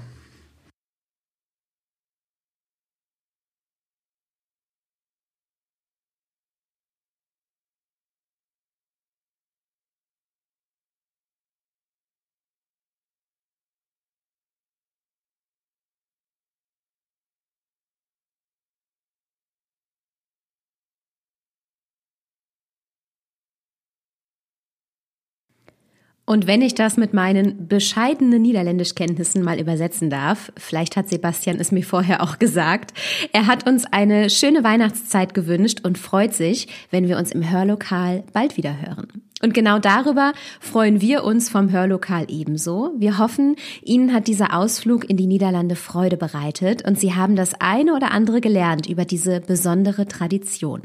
Und 26.28 26.46
wenn 26.46 26.60
ich 26.60 26.74
das 26.74 26.98
mit 26.98 27.14
meinen 27.14 27.68
bescheidenen 27.68 28.42
Niederländischkenntnissen 28.42 29.42
mal 29.42 29.58
übersetzen 29.58 30.10
darf, 30.10 30.52
vielleicht 30.58 30.94
hat 30.94 31.08
Sebastian 31.08 31.56
es 31.58 31.72
mir 31.72 31.82
vorher 31.82 32.22
auch 32.22 32.38
gesagt, 32.38 32.92
er 33.32 33.46
hat 33.46 33.66
uns 33.66 33.86
eine 33.90 34.28
schöne 34.28 34.62
Weihnachtszeit 34.62 35.32
gewünscht 35.32 35.80
und 35.84 35.96
freut 35.96 36.34
sich, 36.34 36.68
wenn 36.90 37.08
wir 37.08 37.16
uns 37.16 37.32
im 37.32 37.50
Hörlokal 37.50 38.24
bald 38.34 38.58
wieder 38.58 38.78
hören. 38.78 39.22
Und 39.40 39.54
genau 39.54 39.78
darüber 39.78 40.32
freuen 40.60 41.00
wir 41.00 41.22
uns 41.24 41.48
vom 41.48 41.70
Hörlokal 41.70 42.26
ebenso. 42.28 42.92
Wir 42.96 43.18
hoffen, 43.18 43.56
Ihnen 43.82 44.12
hat 44.12 44.26
dieser 44.26 44.54
Ausflug 44.56 45.08
in 45.08 45.16
die 45.16 45.26
Niederlande 45.26 45.76
Freude 45.76 46.16
bereitet 46.16 46.86
und 46.86 46.98
Sie 46.98 47.14
haben 47.14 47.36
das 47.36 47.54
eine 47.60 47.94
oder 47.94 48.10
andere 48.10 48.40
gelernt 48.40 48.88
über 48.88 49.04
diese 49.04 49.40
besondere 49.40 50.06
Tradition. 50.08 50.82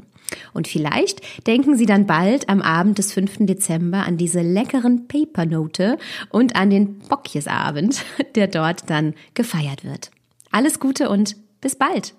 Und 0.54 0.68
vielleicht 0.68 1.22
denken 1.48 1.78
Sie 1.78 1.86
dann 1.86 2.06
bald 2.06 2.50
am 2.50 2.62
Abend 2.62 2.98
des 2.98 3.12
5. 3.14 3.46
Dezember 3.46 4.06
an 4.06 4.18
diese 4.18 4.42
leckeren 4.42 5.08
Papernote 5.08 5.98
und 6.30 6.56
an 6.56 6.70
den 6.70 7.00
Bockjesabend, 7.00 8.04
der 8.36 8.48
dort 8.48 8.90
dann 8.90 9.14
gefeiert 9.34 9.84
wird. 9.84 10.12
Alles 10.52 10.80
Gute 10.80 11.10
und 11.10 11.36
bis 11.62 11.76
bald! 11.76 12.14